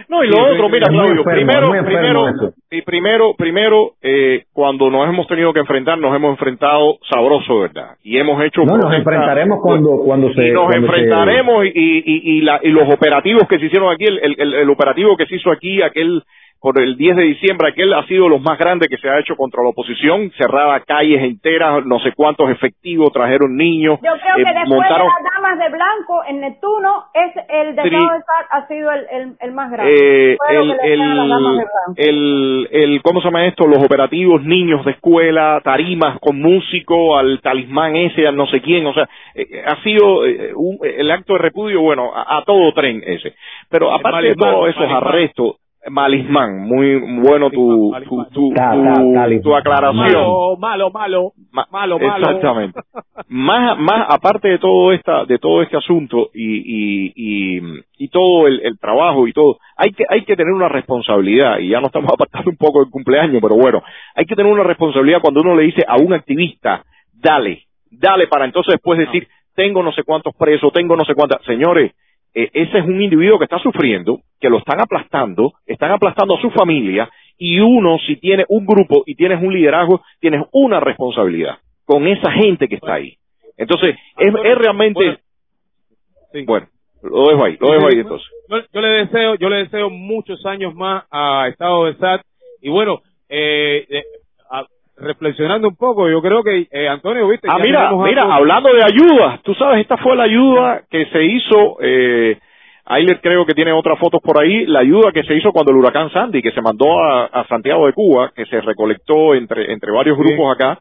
[0.08, 2.52] No, y lo Sí, otro, mira, Claudio, enfermo, primero, primero, eso.
[2.70, 7.96] y primero, primero, eh, cuando nos hemos tenido que enfrentar, nos hemos enfrentado sabroso, ¿verdad?
[8.02, 10.48] Y hemos hecho no, nos enfrentaremos cuando, cuando se...
[10.48, 13.90] y nos cuando enfrentaremos y, y, y, y la- y los operativos que se hicieron
[13.92, 16.22] aquí, el, el- el, el operativo que se hizo aquí, aquel
[16.60, 19.36] por el 10 de diciembre, aquel ha sido los más grandes que se ha hecho
[19.36, 24.44] contra la oposición, cerrada calles enteras, no sé cuántos efectivos, trajeron niños, Yo creo eh,
[24.44, 25.06] que después montaron...
[25.08, 29.36] de las damas de blanco, en Neptuno, es el de Sal ha sido el, el,
[29.40, 29.94] el más grande.
[29.94, 31.00] Eh, el, el,
[31.96, 33.66] el, el, ¿cómo se llama esto?
[33.66, 38.86] Los operativos, niños de escuela, tarimas con músico, al talismán ese, al no sé quién,
[38.86, 42.72] o sea, eh, ha sido eh, un- el acto de repudio, bueno, a, a todo
[42.72, 43.34] tren ese.
[43.70, 45.56] Pero aparte de todos esos arrestos,
[45.90, 49.96] Malismán, muy bueno tu, tu, tu, tu, tu aclaración.
[49.96, 52.26] Malo, malo, malo, Ma- malo, malo.
[52.26, 52.80] Exactamente.
[53.28, 57.60] más, más aparte de todo esta, de todo este asunto y, y, y,
[57.98, 61.68] y todo el, el trabajo y todo, hay que, hay que tener una responsabilidad y
[61.68, 63.82] ya no estamos apartando un poco del cumpleaños, pero bueno,
[64.14, 68.44] hay que tener una responsabilidad cuando uno le dice a un activista, dale, dale para
[68.44, 71.92] entonces después decir, tengo no sé cuántos presos, tengo no sé cuántas, señores,
[72.34, 76.40] eh, ese es un individuo que está sufriendo, que lo están aplastando, están aplastando a
[76.40, 77.08] su familia
[77.38, 82.30] y uno si tiene un grupo y tienes un liderazgo, tienes una responsabilidad con esa
[82.32, 83.16] gente que está ahí.
[83.56, 85.18] Entonces, es, es realmente, bueno,
[86.32, 86.44] sí.
[86.44, 86.66] bueno,
[87.02, 88.28] lo dejo ahí, lo dejo ahí entonces.
[88.48, 92.22] Yo, yo le deseo, yo le deseo muchos años más a Estado de SAT
[92.60, 94.02] y bueno, eh, eh,
[94.98, 98.82] reflexionando un poco, yo creo que eh, Antonio, viste, Ah, mira, mira, algo- hablando de
[98.84, 102.38] ayuda, tú sabes, esta fue la ayuda que se hizo, eh,
[102.88, 105.78] Ayler creo que tiene otras fotos por ahí, la ayuda que se hizo cuando el
[105.78, 109.90] huracán Sandy, que se mandó a, a Santiago de Cuba, que se recolectó entre, entre
[109.90, 110.22] varios Sí.
[110.22, 110.78] grupos acá,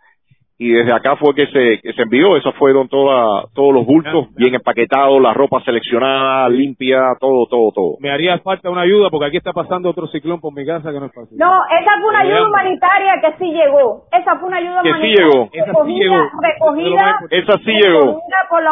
[0.58, 4.34] y desde acá fue que se, que se envió, eso fueron toda, todos los bultos
[4.36, 7.98] bien empaquetados, la ropa seleccionada, limpia, todo, todo, todo.
[8.00, 11.00] me haría falta una ayuda porque aquí está pasando otro ciclón por mi casa que
[11.00, 11.38] no es fácil.
[11.38, 14.06] No, esa fue una ayuda humanitaria que sí llegó.
[14.14, 15.50] Esa fue una ayuda Que sí humanitaria llegó.
[15.52, 16.42] Esa sí recogida, llegó.
[16.42, 18.22] recogida, Esa sí llegó.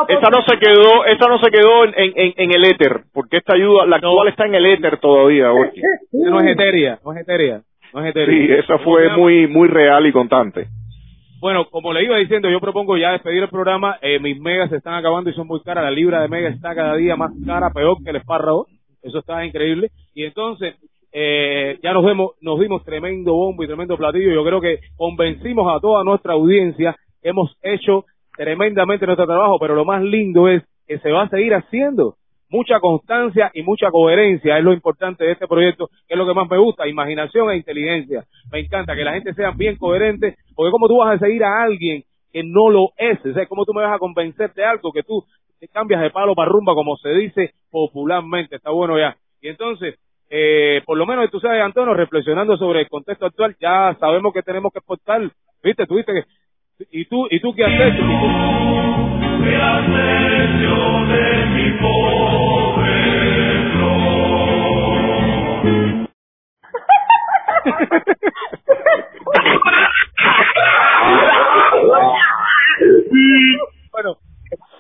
[0.07, 3.55] Esa no se quedó, esa no se quedó en, en, en el éter, porque esta
[3.55, 5.47] ayuda, la actual está en el éter todavía,
[6.14, 7.61] no es etérea, no es etérea,
[7.93, 8.47] no es etérea.
[8.47, 10.68] Sí, esa ¿Cómo fue muy, muy real y constante.
[11.43, 13.97] Bueno, como le iba diciendo, yo propongo ya despedir el programa.
[14.01, 15.83] Eh, mis megas se están acabando y son muy caras.
[15.83, 18.67] La libra de mega está cada día más cara, peor que el espárrago.
[19.01, 19.91] Eso está increíble.
[20.15, 20.75] Y entonces,
[21.11, 24.31] eh, ya nos vemos, nos dimos tremendo bombo y tremendo platillo.
[24.31, 26.95] Yo creo que convencimos a toda nuestra audiencia.
[27.21, 28.05] Hemos hecho
[28.37, 32.15] tremendamente nuestro trabajo, pero lo más lindo es que se va a seguir haciendo.
[32.53, 36.35] Mucha constancia y mucha coherencia es lo importante de este proyecto, que es lo que
[36.35, 38.25] más me gusta, imaginación e inteligencia.
[38.51, 41.63] Me encanta que la gente sea bien coherente, porque como tú vas a seguir a
[41.63, 44.91] alguien que no lo es, o sea, cómo tú me vas a convencer de algo
[44.91, 45.25] que tú
[45.59, 49.17] te cambias de palo para rumba, como se dice popularmente, está bueno ya.
[49.41, 49.95] Y entonces,
[50.30, 54.43] eh, por lo menos tú sabes, Antonio, reflexionando sobre el contexto actual, ya sabemos que
[54.43, 55.27] tenemos que exportar,
[55.63, 56.23] viste, tú viste que,
[56.91, 59.22] y tú, y tú qué has hecho,
[73.91, 74.18] Bueno,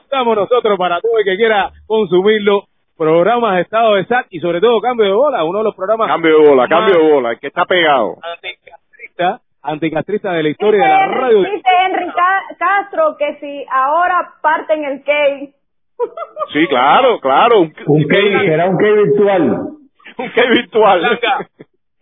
[0.03, 2.65] estamos nosotros para todo el que quiera consumirlo.
[2.95, 6.07] Programas de estado de SAT y sobre todo cambio de bola, uno de los programas
[6.07, 8.17] Cambio de bola, cambio de bola, el que está pegado.
[9.63, 11.39] Anticastrista, de la historia de la radio.
[11.39, 15.53] dice Henry Ca- Castro que si ahora parten el cake.
[16.51, 19.41] Sí, claro, claro, un, Un key, será un key virtual.
[20.17, 21.01] un key virtual.
[21.01, 21.47] Malanga.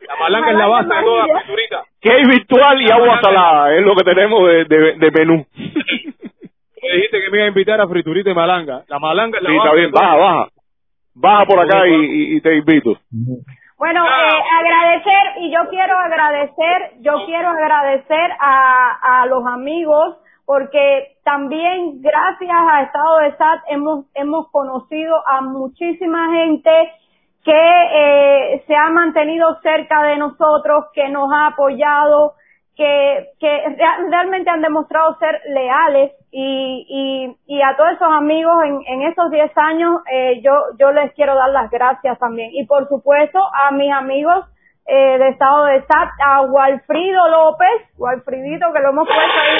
[0.08, 1.84] La malanga es la base de toda la friturita.
[2.02, 5.46] Key virtual y agua salada, es lo que tenemos de, de, de menú.
[5.56, 8.84] Me dijiste que me iba a invitar a friturita y malanga.
[8.88, 10.48] La malanga es la Sí, base está bien, baja, baja.
[11.14, 12.98] Baja por acá y, y- y te invito.
[13.82, 21.16] Bueno, eh, agradecer, y yo quiero agradecer, yo quiero agradecer a, a los amigos, porque
[21.24, 26.72] también gracias a Estado de SAT hemos, hemos conocido a muchísima gente
[27.44, 32.34] que eh, se ha mantenido cerca de nosotros, que nos ha apoyado,
[32.76, 38.54] que, que rea- realmente han demostrado ser leales y, y, y a todos esos amigos
[38.64, 42.52] en, en esos 10 años eh, yo, yo les quiero dar las gracias también.
[42.54, 44.46] Y por supuesto a mis amigos
[44.86, 49.60] eh, de Estado de SAT, a Walfrido López, Walfridito que lo hemos puesto ahí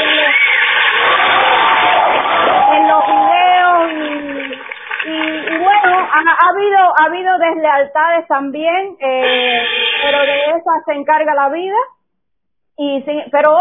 [2.78, 9.62] en los, videos y, y, y bueno, ha, ha habido ha habido deslealtades también, eh,
[10.04, 11.76] pero de esas se encarga la vida
[12.82, 13.52] y sí, pero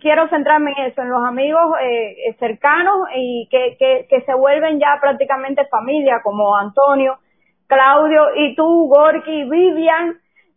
[0.00, 4.78] quiero centrarme en eso, en los amigos eh, cercanos y que, que, que se vuelven
[4.78, 7.18] ya prácticamente familia, como Antonio,
[7.66, 10.14] Claudio y tú, Gorky, Vivian,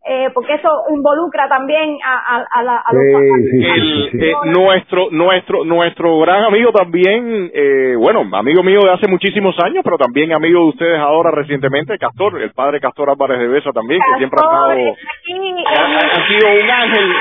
[0.08, 4.34] eh, porque eso involucra también a, a, a, la, a los Sí, El, sí, eh,
[4.46, 10.00] nuestro nuestro nuestro gran amigo también eh, bueno amigo mío de hace muchísimos años pero
[10.00, 14.18] también amigo de ustedes ahora recientemente Castor el padre Castor Álvarez de Besa también que
[14.18, 17.12] siempre ha estado aquí, ha, ha sido un ángel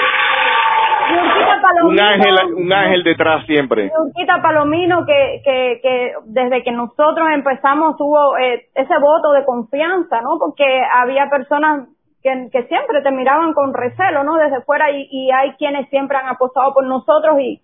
[1.85, 7.97] un ángel un ángel detrás siempre Yurquita Palomino que, que, que desde que nosotros empezamos
[7.97, 10.39] tuvo eh, ese voto de confianza, ¿no?
[10.39, 11.89] Porque había personas
[12.23, 14.35] que, que siempre te miraban con recelo, ¿no?
[14.37, 17.61] Desde fuera y, y hay quienes siempre han apostado por nosotros y,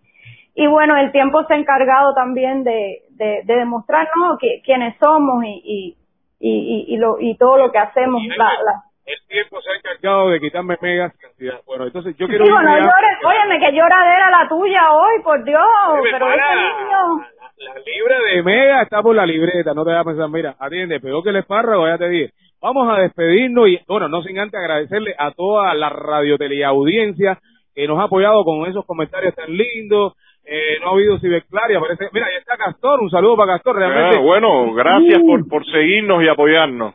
[0.55, 5.45] y bueno, el tiempo se ha encargado también de, de, de demostrarnos qui- quiénes somos
[5.45, 5.97] y, y,
[6.41, 6.51] y,
[6.91, 8.23] y, y lo, y todo lo que hacemos.
[8.37, 11.61] La, la, el tiempo se ha encargado de quitarme megas cantidad.
[11.65, 12.45] Bueno, entonces yo quiero...
[12.45, 15.63] Digo, no llores, óyeme, que lloradera la tuya hoy, por Dios,
[16.11, 17.27] pero para, ese niño...
[17.39, 20.57] La, la libra de mega está por la libreta, no te vas a pensar, mira,
[20.59, 22.33] atiende, peor que el espárrago, ya te dije.
[22.61, 27.39] Vamos a despedirnos y, bueno, no sin antes agradecerle a toda la radioteleaudiencia
[27.75, 30.15] que nos ha apoyado con esos comentarios tan lindos.
[30.45, 32.09] Eh, no ha habido ciberclaria, parece.
[32.13, 34.17] Mira, ahí está Castor, un saludo para Castor, realmente.
[34.17, 36.95] Ah, bueno, gracias por, por seguirnos y apoyarnos.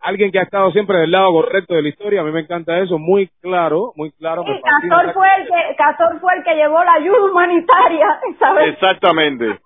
[0.00, 2.78] Alguien que ha estado siempre del lado correcto de la historia, a mí me encanta
[2.78, 4.44] eso, muy claro, muy claro.
[4.46, 8.06] Sí, Castor fue el que Castor fue el que llevó la ayuda humanitaria,
[8.38, 8.68] ¿sabes?
[8.74, 9.44] Exactamente.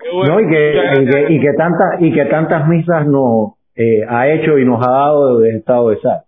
[0.00, 0.72] Qué bueno, No, y que,
[1.02, 4.80] y que, y que tantas y que tantas misas nos eh, ha hecho y nos
[4.86, 6.22] ha dado del estado de SAT.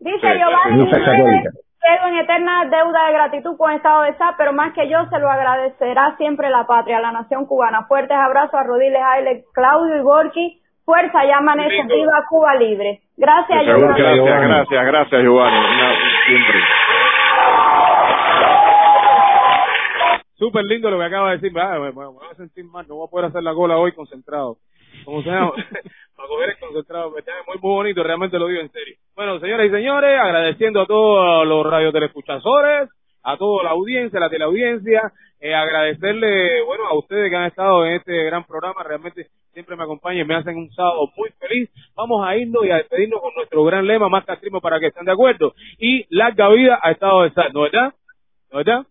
[0.00, 1.54] Dice Sí, Giovanni, misas "Ustedes católicas.
[1.82, 5.18] quedo en eterna deuda de gratitud con Estado de SAT, pero más que yo se
[5.18, 7.84] lo agradecerá siempre la patria, la nación cubana.
[7.86, 10.62] Fuertes abrazos a Rodiles, Aile, Claudio y Gorky.
[10.86, 11.94] Fuerza, ya amanece, Lindo.
[11.96, 13.00] viva Cuba libre.
[13.16, 13.98] Gracias, Giovanni.
[13.98, 15.58] gracias, gracias, gracias, Giovanni.
[15.58, 15.94] Una-
[16.26, 16.60] siempre.
[20.38, 21.58] Súper lindo lo que acaba de decir.
[21.58, 23.78] Ah, me, me- me voy a sentir mal, no voy a poder hacer la cola
[23.78, 24.56] hoy concentrado.
[25.04, 25.52] Como se llama?
[26.16, 27.10] Para coger el concentrado.
[27.10, 27.20] Muy,
[27.60, 28.96] muy bonito, realmente lo digo en serio.
[29.14, 32.90] Bueno, señoras y señores, agradeciendo a todos los radiotelescuchadores,
[33.22, 35.10] a toda la audiencia, la teleaudiencia,
[35.40, 39.26] eh, agradecerle, bueno, a ustedes que han estado en este gran programa, realmente
[39.56, 41.70] siempre me acompañan y me hacen un sábado muy feliz.
[41.94, 45.06] Vamos a irnos y a despedirnos con nuestro gran lema, más castrismo para que estén
[45.06, 45.54] de acuerdo.
[45.78, 47.94] Y larga vida a estado de sal, ¿no verdad?
[48.52, 48.84] ¿No verdad?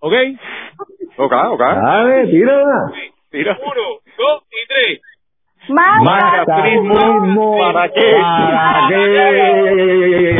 [0.00, 0.12] ¿Ok?
[1.16, 1.60] Ok, ok.
[1.60, 2.92] Dale, tírala.
[3.30, 3.56] Tira.
[3.62, 5.00] Uno, dos y tres.
[5.68, 7.56] Más Más castrismo.
[7.58, 8.16] ¿Para qué?
[8.20, 10.34] ¿Para qué?